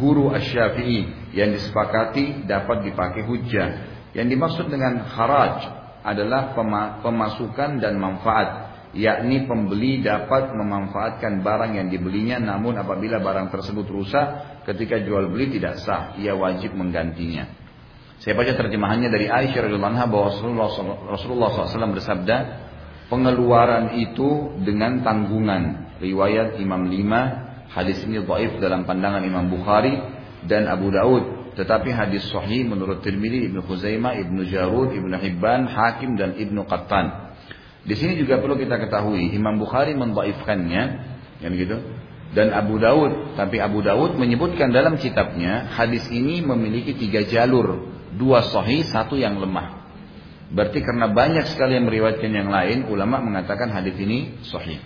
[0.00, 3.68] guru asy-Syafi'i yang disepakati dapat dipakai hujjah.
[4.16, 5.68] Yang dimaksud dengan kharaj
[6.02, 6.56] adalah
[7.04, 14.26] pemasukan dan manfaat yakni pembeli dapat memanfaatkan barang yang dibelinya namun apabila barang tersebut rusak
[14.70, 17.63] ketika jual beli tidak sah ia wajib menggantinya
[18.22, 20.68] saya baca terjemahannya dari Aisyah radhiyallahu anha bahwa Rasulullah,
[21.10, 22.36] Rasulullah SAW bersabda
[23.10, 29.98] pengeluaran itu dengan tanggungan riwayat Imam Lima hadis ini dhaif dalam pandangan Imam Bukhari
[30.46, 36.18] dan Abu Daud tetapi hadis sahih menurut Tirmidzi, Ibnu Khuzaimah, Ibnu Jarud, Ibnu Hibban, Hakim
[36.18, 37.38] dan Ibnu Qattan.
[37.86, 40.82] Di sini juga perlu kita ketahui Imam Bukhari mendhaifkannya,
[41.38, 41.78] kan gitu.
[42.34, 48.46] Dan Abu Daud, tapi Abu Daud menyebutkan dalam kitabnya hadis ini memiliki tiga jalur, dua
[48.46, 49.84] sahih, satu yang lemah.
[50.54, 54.78] Berarti karena banyak sekali yang meriwayatkan yang lain, ulama mengatakan hadis ini sahih.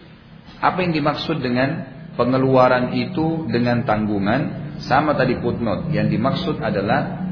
[0.58, 1.84] Apa yang dimaksud dengan
[2.16, 4.70] pengeluaran itu dengan tanggungan?
[4.78, 7.26] Sama tadi footnote, yang dimaksud adalah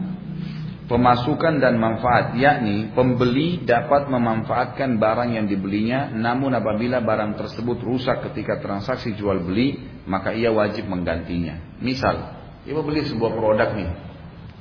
[0.91, 8.27] pemasukan dan manfaat, yakni pembeli dapat memanfaatkan barang yang dibelinya, namun apabila barang tersebut rusak
[8.31, 9.79] ketika transaksi jual beli,
[10.11, 11.79] maka ia wajib menggantinya.
[11.79, 12.35] Misal,
[12.67, 13.91] ibu beli sebuah produk nih,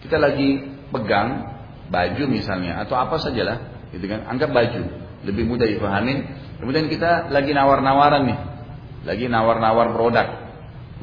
[0.05, 0.49] kita lagi
[0.93, 1.55] pegang
[1.89, 4.25] baju misalnya atau apa sajalah, gitu kan?
[4.29, 4.81] Anggap baju,
[5.25, 6.25] lebih mudah dipahamin.
[6.61, 8.39] Kemudian kita lagi nawar-nawaran nih,
[9.05, 10.27] lagi nawar-nawar produk.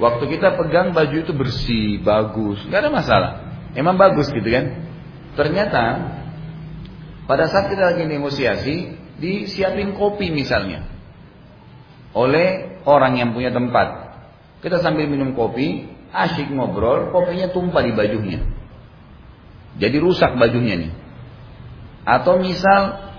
[0.01, 3.31] Waktu kita pegang baju itu bersih, bagus, nggak ada masalah.
[3.77, 4.89] Emang bagus gitu kan?
[5.37, 5.85] Ternyata
[7.25, 8.77] pada saat kita lagi negosiasi,
[9.21, 10.93] disiapin kopi misalnya
[12.13, 14.13] oleh orang yang punya tempat.
[14.61, 18.41] Kita sambil minum kopi, asyik ngobrol, kopinya tumpah di bajunya.
[19.81, 20.93] Jadi rusak bajunya nih.
[22.03, 23.13] Atau misal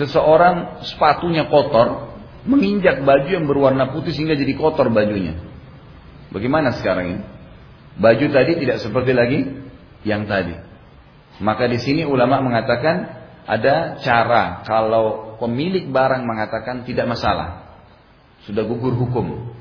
[0.00, 2.16] seseorang sepatunya kotor,
[2.46, 5.38] menginjak baju yang berwarna putih sehingga jadi kotor bajunya.
[6.30, 7.22] Bagaimana sekarang ini?
[7.96, 9.40] Baju tadi tidak seperti lagi
[10.04, 10.52] yang tadi.
[11.40, 13.12] Maka di sini ulama mengatakan
[13.46, 17.78] ada cara kalau pemilik barang mengatakan tidak masalah.
[18.44, 19.55] Sudah gugur hukum.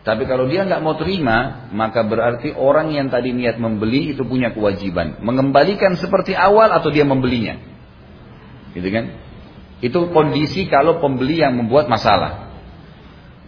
[0.00, 4.48] Tapi kalau dia nggak mau terima, maka berarti orang yang tadi niat membeli itu punya
[4.48, 7.60] kewajiban mengembalikan seperti awal atau dia membelinya.
[8.72, 9.12] Gitu kan?
[9.84, 12.48] Itu kondisi kalau pembeli yang membuat masalah.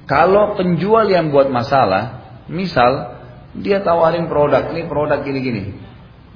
[0.04, 2.20] Kalau penjual yang buat masalah,
[2.52, 3.16] misal
[3.56, 5.76] dia tawarin produk, ini produk gini-gini.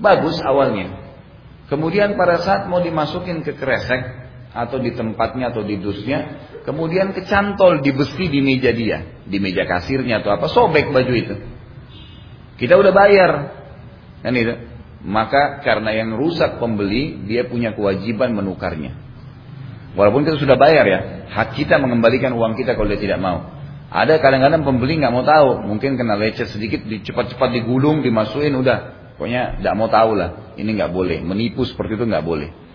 [0.00, 0.96] Bagus awalnya.
[1.68, 4.25] Kemudian pada saat mau dimasukin ke kresek
[4.56, 9.68] atau di tempatnya atau di dusnya, kemudian kecantol di besi di meja dia, di meja
[9.68, 11.34] kasirnya atau apa, sobek baju itu.
[12.56, 13.30] Kita udah bayar,
[14.24, 14.56] kan itu.
[15.06, 18.96] Maka karena yang rusak pembeli, dia punya kewajiban menukarnya.
[19.92, 21.00] Walaupun kita sudah bayar ya,
[21.30, 23.52] hak kita mengembalikan uang kita kalau dia tidak mau.
[23.86, 29.12] Ada kadang-kadang pembeli nggak mau tahu, mungkin kena lecet sedikit, cepat-cepat digulung, dimasukin, udah.
[29.16, 30.56] Pokoknya nggak mau tahu lah.
[30.58, 32.65] Ini nggak boleh, menipu seperti itu nggak boleh.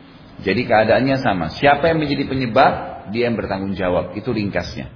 [0.41, 1.53] Jadi keadaannya sama.
[1.53, 2.73] Siapa yang menjadi penyebab,
[3.13, 4.17] dia yang bertanggung jawab.
[4.17, 4.89] Itu ringkasnya.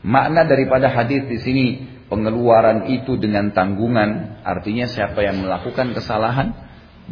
[0.00, 1.66] Makna daripada hadis di sini
[2.08, 6.56] pengeluaran itu dengan tanggungan, artinya siapa yang melakukan kesalahan,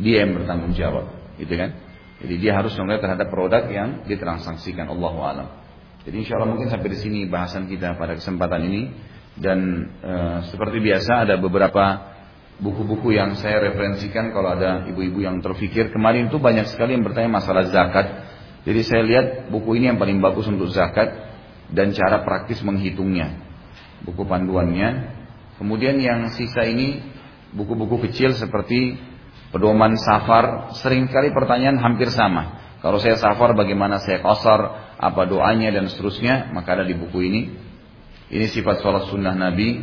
[0.01, 1.77] dia yang bertanggung jawab, gitu kan?
[2.19, 4.91] Jadi dia harus melihat terhadap produk yang ditransaksikan.
[4.91, 5.49] Allah alam.
[6.03, 8.83] Jadi insya Allah mungkin sampai di sini bahasan kita pada kesempatan ini
[9.39, 10.13] dan e,
[10.51, 12.17] seperti biasa ada beberapa
[12.59, 17.31] buku-buku yang saya referensikan kalau ada ibu-ibu yang terfikir kemarin itu banyak sekali yang bertanya
[17.31, 18.07] masalah zakat.
[18.67, 21.09] Jadi saya lihat buku ini yang paling bagus untuk zakat
[21.71, 23.39] dan cara praktis menghitungnya.
[24.03, 25.17] Buku panduannya.
[25.57, 27.03] Kemudian yang sisa ini
[27.55, 28.99] buku-buku kecil seperti
[29.55, 30.75] pedoman safar.
[30.75, 32.59] Seringkali pertanyaan hampir sama.
[32.79, 37.43] Kalau saya safar bagaimana saya kosar, apa doanya dan seterusnya, maka ada di buku ini.
[38.29, 39.83] Ini sifat sholat sunnah Nabi.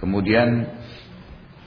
[0.00, 0.68] Kemudian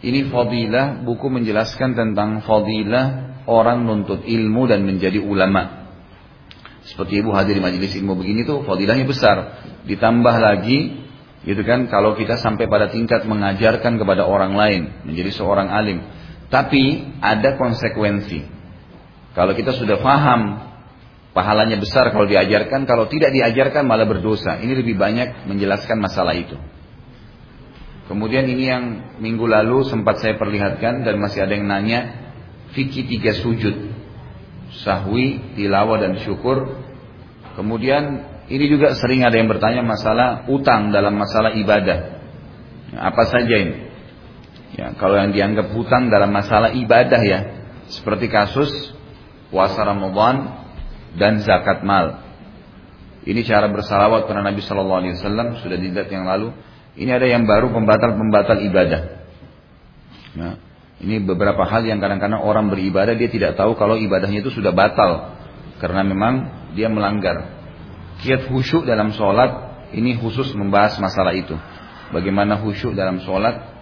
[0.05, 5.89] ini fadilah, buku menjelaskan tentang fadilah orang nuntut ilmu dan menjadi ulama.
[6.87, 9.37] Seperti ibu hadir di majelis ilmu begini tuh fadilahnya besar.
[9.83, 11.03] Ditambah lagi,
[11.43, 16.05] gitu kan, kalau kita sampai pada tingkat mengajarkan kepada orang lain, menjadi seorang alim.
[16.47, 18.55] Tapi ada konsekuensi.
[19.35, 20.67] Kalau kita sudah paham
[21.37, 24.57] Pahalanya besar kalau diajarkan, kalau tidak diajarkan malah berdosa.
[24.57, 26.57] Ini lebih banyak menjelaskan masalah itu.
[28.07, 28.83] Kemudian ini yang
[29.19, 32.31] minggu lalu sempat saya perlihatkan dan masih ada yang nanya,
[32.71, 33.91] fikih tiga sujud.
[34.83, 36.71] Sahwi, tilawah dan syukur.
[37.59, 42.23] Kemudian ini juga sering ada yang bertanya masalah utang dalam masalah ibadah.
[42.95, 43.75] Apa saja ini?
[44.79, 47.39] Ya, kalau yang dianggap hutang dalam masalah ibadah ya,
[47.91, 48.71] seperti kasus
[49.51, 50.63] puasa Ramadan
[51.15, 52.23] dan zakat mal.
[53.27, 56.55] Ini cara bersalawat pada Nabi Shallallahu Alaihi Wasallam sudah dilihat yang lalu.
[56.97, 59.01] Ini ada yang baru pembatal-pembatal ibadah.
[60.33, 60.53] Nah,
[60.97, 65.37] ini beberapa hal yang kadang-kadang orang beribadah dia tidak tahu kalau ibadahnya itu sudah batal
[65.77, 66.33] karena memang
[66.73, 67.53] dia melanggar.
[68.25, 71.53] Kiat khusyuk dalam sholat ini khusus membahas masalah itu.
[72.09, 73.77] Bagaimana khusyuk dalam sholat.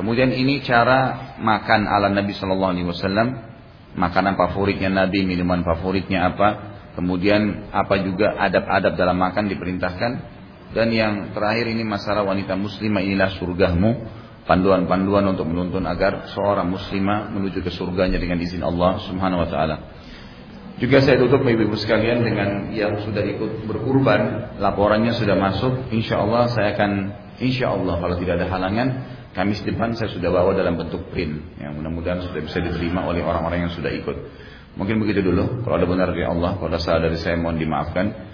[0.00, 3.28] Kemudian ini cara makan ala Nabi Shallallahu Alaihi Wasallam
[3.94, 6.48] makanan favoritnya Nabi, minuman favoritnya apa,
[6.98, 10.12] kemudian apa juga adab-adab dalam makan diperintahkan,
[10.74, 14.10] dan yang terakhir ini masalah wanita muslimah inilah surgamu,
[14.44, 19.76] panduan-panduan untuk menuntun agar seorang muslimah menuju ke surganya dengan izin Allah Subhanahu wa taala.
[20.74, 25.94] Juga saya tutup ibu-ibu sekalian dengan yang sudah ikut berkurban, laporannya sudah masuk.
[25.94, 26.90] Insya Allah saya akan,
[27.38, 28.88] insya Allah kalau tidak ada halangan,
[29.34, 33.66] Kamis depan saya sudah bawa dalam bentuk print yang mudah-mudahan sudah bisa diterima oleh orang-orang
[33.66, 34.14] yang sudah ikut.
[34.78, 35.66] Mungkin begitu dulu.
[35.66, 38.33] Kalau ada benar dari Allah, kalau ada salah dari saya mohon dimaafkan.